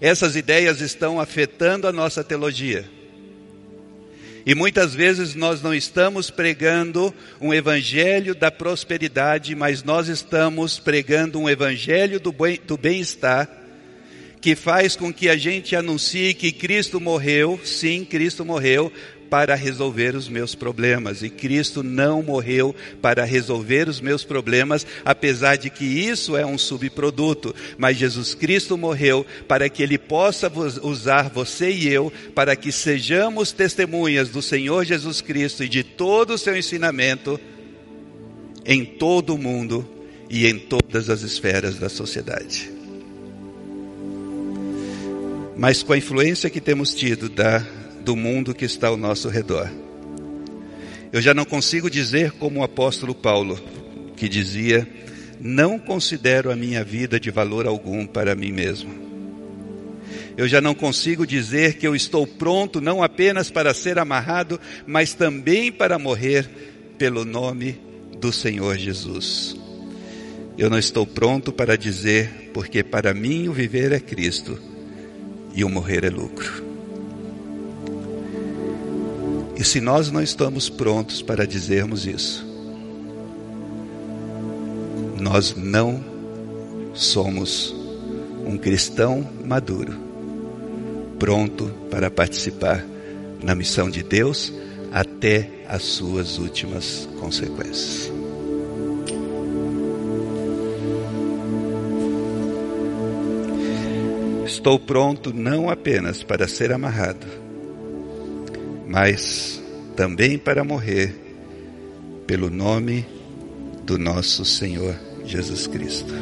Essas 0.00 0.36
ideias 0.36 0.80
estão 0.80 1.20
afetando 1.20 1.86
a 1.86 1.92
nossa 1.92 2.24
teologia. 2.24 2.88
E 4.46 4.54
muitas 4.54 4.94
vezes 4.94 5.34
nós 5.34 5.60
não 5.60 5.74
estamos 5.74 6.30
pregando 6.30 7.14
um 7.40 7.52
evangelho 7.52 8.34
da 8.34 8.50
prosperidade, 8.50 9.54
mas 9.54 9.82
nós 9.82 10.08
estamos 10.08 10.78
pregando 10.78 11.38
um 11.38 11.48
evangelho 11.48 12.18
do 12.18 12.78
bem-estar, 12.78 13.48
que 14.40 14.56
faz 14.56 14.96
com 14.96 15.12
que 15.12 15.28
a 15.28 15.36
gente 15.36 15.76
anuncie 15.76 16.32
que 16.32 16.50
Cristo 16.50 16.98
morreu, 16.98 17.60
sim, 17.62 18.04
Cristo 18.04 18.42
morreu, 18.42 18.90
para 19.30 19.54
resolver 19.54 20.16
os 20.16 20.28
meus 20.28 20.56
problemas. 20.56 21.22
E 21.22 21.30
Cristo 21.30 21.82
não 21.84 22.22
morreu 22.22 22.74
para 23.00 23.24
resolver 23.24 23.88
os 23.88 24.00
meus 24.00 24.24
problemas, 24.24 24.84
apesar 25.04 25.56
de 25.56 25.70
que 25.70 25.84
isso 25.84 26.36
é 26.36 26.44
um 26.44 26.58
subproduto. 26.58 27.54
Mas 27.78 27.96
Jesus 27.96 28.34
Cristo 28.34 28.76
morreu 28.76 29.24
para 29.46 29.68
que 29.68 29.82
Ele 29.82 29.96
possa 29.96 30.52
usar 30.82 31.30
você 31.30 31.70
e 31.70 31.88
eu, 31.88 32.12
para 32.34 32.56
que 32.56 32.72
sejamos 32.72 33.52
testemunhas 33.52 34.28
do 34.28 34.42
Senhor 34.42 34.84
Jesus 34.84 35.20
Cristo 35.20 35.62
e 35.62 35.68
de 35.68 35.84
todo 35.84 36.34
o 36.34 36.38
seu 36.38 36.56
ensinamento 36.56 37.38
em 38.66 38.84
todo 38.84 39.34
o 39.34 39.38
mundo 39.38 39.88
e 40.28 40.46
em 40.46 40.58
todas 40.58 41.08
as 41.08 41.22
esferas 41.22 41.78
da 41.78 41.88
sociedade. 41.88 42.70
Mas 45.56 45.82
com 45.82 45.92
a 45.92 45.98
influência 45.98 46.48
que 46.48 46.60
temos 46.60 46.94
tido 46.94 47.28
da 47.28 47.64
do 48.04 48.16
mundo 48.16 48.54
que 48.54 48.64
está 48.64 48.88
ao 48.88 48.96
nosso 48.96 49.28
redor. 49.28 49.70
Eu 51.12 51.20
já 51.20 51.34
não 51.34 51.44
consigo 51.44 51.90
dizer 51.90 52.32
como 52.32 52.60
o 52.60 52.62
apóstolo 52.62 53.14
Paulo, 53.14 53.60
que 54.16 54.28
dizia: 54.28 54.86
Não 55.40 55.78
considero 55.78 56.52
a 56.52 56.56
minha 56.56 56.84
vida 56.84 57.18
de 57.18 57.30
valor 57.30 57.66
algum 57.66 58.06
para 58.06 58.34
mim 58.34 58.52
mesmo. 58.52 59.10
Eu 60.36 60.46
já 60.48 60.60
não 60.60 60.74
consigo 60.74 61.26
dizer 61.26 61.74
que 61.74 61.86
eu 61.86 61.94
estou 61.94 62.26
pronto 62.26 62.80
não 62.80 63.02
apenas 63.02 63.50
para 63.50 63.74
ser 63.74 63.98
amarrado, 63.98 64.60
mas 64.86 65.12
também 65.12 65.70
para 65.72 65.98
morrer 65.98 66.48
pelo 66.96 67.24
nome 67.24 67.78
do 68.18 68.32
Senhor 68.32 68.76
Jesus. 68.78 69.56
Eu 70.56 70.70
não 70.70 70.78
estou 70.78 71.06
pronto 71.06 71.52
para 71.52 71.76
dizer, 71.76 72.50
porque 72.54 72.82
para 72.82 73.12
mim 73.12 73.48
o 73.48 73.52
viver 73.52 73.92
é 73.92 74.00
Cristo 74.00 74.58
e 75.54 75.64
o 75.64 75.68
morrer 75.68 76.04
é 76.04 76.10
lucro. 76.10 76.69
E 79.60 79.64
se 79.64 79.78
nós 79.78 80.10
não 80.10 80.22
estamos 80.22 80.70
prontos 80.70 81.20
para 81.20 81.46
dizermos 81.46 82.06
isso, 82.06 82.48
nós 85.20 85.54
não 85.54 86.02
somos 86.94 87.76
um 88.46 88.56
cristão 88.56 89.28
maduro, 89.44 89.94
pronto 91.18 91.70
para 91.90 92.10
participar 92.10 92.82
na 93.42 93.54
missão 93.54 93.90
de 93.90 94.02
Deus, 94.02 94.50
até 94.90 95.50
as 95.68 95.82
suas 95.82 96.38
últimas 96.38 97.06
consequências. 97.20 98.10
Estou 104.46 104.78
pronto 104.78 105.34
não 105.34 105.68
apenas 105.68 106.22
para 106.22 106.48
ser 106.48 106.72
amarrado, 106.72 107.39
mas 108.90 109.62
também 109.94 110.36
para 110.36 110.64
morrer 110.64 111.14
pelo 112.26 112.50
nome 112.50 113.06
do 113.84 113.96
nosso 113.96 114.44
Senhor 114.44 114.96
Jesus 115.24 115.68
Cristo. 115.68 116.12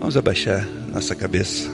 Vamos 0.00 0.16
abaixar 0.16 0.68
nossa 0.92 1.14
cabeça. 1.14 1.70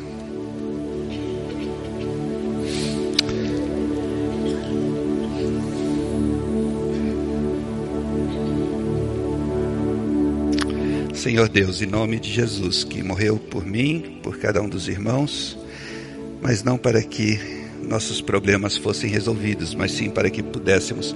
Senhor 11.14 11.48
Deus, 11.48 11.80
em 11.80 11.86
nome 11.86 12.20
de 12.20 12.30
Jesus, 12.30 12.84
que 12.84 13.02
morreu 13.02 13.38
por 13.38 13.64
mim, 13.64 14.20
por 14.22 14.36
cada 14.36 14.60
um 14.60 14.68
dos 14.68 14.86
irmãos, 14.86 15.58
mas 16.42 16.62
não 16.62 16.76
para 16.76 17.02
que 17.02 17.51
nossos 17.82 18.20
problemas 18.20 18.76
fossem 18.76 19.10
resolvidos, 19.10 19.74
mas 19.74 19.92
sim 19.92 20.10
para 20.10 20.30
que 20.30 20.42
pudéssemos 20.42 21.14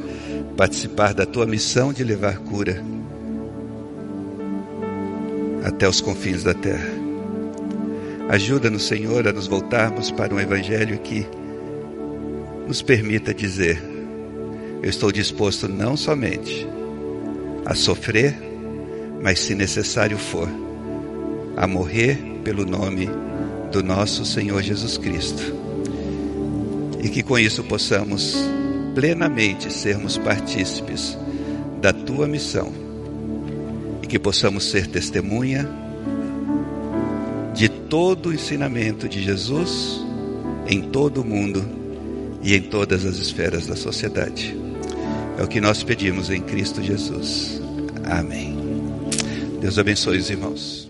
participar 0.57 1.15
da 1.15 1.25
tua 1.27 1.47
missão 1.47 1.93
de 1.93 2.03
levar 2.03 2.39
cura 2.39 2.83
até 5.65 5.89
os 5.89 6.01
confins 6.01 6.43
da 6.43 6.55
terra. 6.55 6.89
Ajuda-nos, 8.29 8.85
Senhor, 8.85 9.27
a 9.29 9.33
nos 9.33 9.47
voltarmos 9.47 10.11
para 10.11 10.35
um 10.35 10.41
evangelho 10.41 10.99
que 10.99 11.27
nos 12.67 12.83
permita 12.83 13.33
dizer: 13.33 13.81
Eu 14.83 14.91
estou 14.91 15.13
disposto 15.13 15.69
não 15.69 15.97
somente 15.97 16.67
a 17.65 17.75
sofrer, 17.75 18.37
mas 19.23 19.41
se 19.41 19.55
necessário 19.55 20.19
for, 20.19 20.49
a 21.57 21.67
morrer 21.67 22.17
pelo 22.43 22.65
nome 22.65 23.09
do 23.73 23.83
nosso 23.83 24.25
Senhor 24.25 24.63
Jesus 24.63 24.97
Cristo. 24.97 25.66
E 27.07 27.09
que 27.09 27.23
com 27.23 27.39
isso 27.39 27.63
possamos 27.63 28.35
plenamente 28.93 29.73
sermos 29.73 30.19
partícipes 30.19 31.17
da 31.81 31.93
tua 31.93 32.27
missão 32.27 32.73
e 34.03 34.09
que 34.09 34.19
possamos 34.19 34.65
ser 34.65 34.89
testemunha 34.89 35.71
de 37.55 37.69
todo 37.69 38.31
o 38.31 38.35
ensinamento 38.35 39.09
de 39.09 39.23
Jesus 39.23 40.05
em 40.67 40.83
todo 40.83 41.23
o 41.23 41.25
mundo 41.25 41.65
e 42.43 42.57
em 42.57 42.63
todas 42.63 43.07
as 43.07 43.19
esferas 43.19 43.69
da 43.69 43.77
sociedade. 43.77 44.57
É 45.39 45.45
o 45.45 45.47
que 45.47 45.61
nós 45.61 45.85
pedimos 45.85 46.29
em 46.29 46.41
Cristo 46.41 46.83
Jesus. 46.83 47.63
Amém. 48.03 48.59
Deus 49.61 49.79
abençoe 49.79 50.19
os 50.19 50.29
irmãos. 50.29 50.86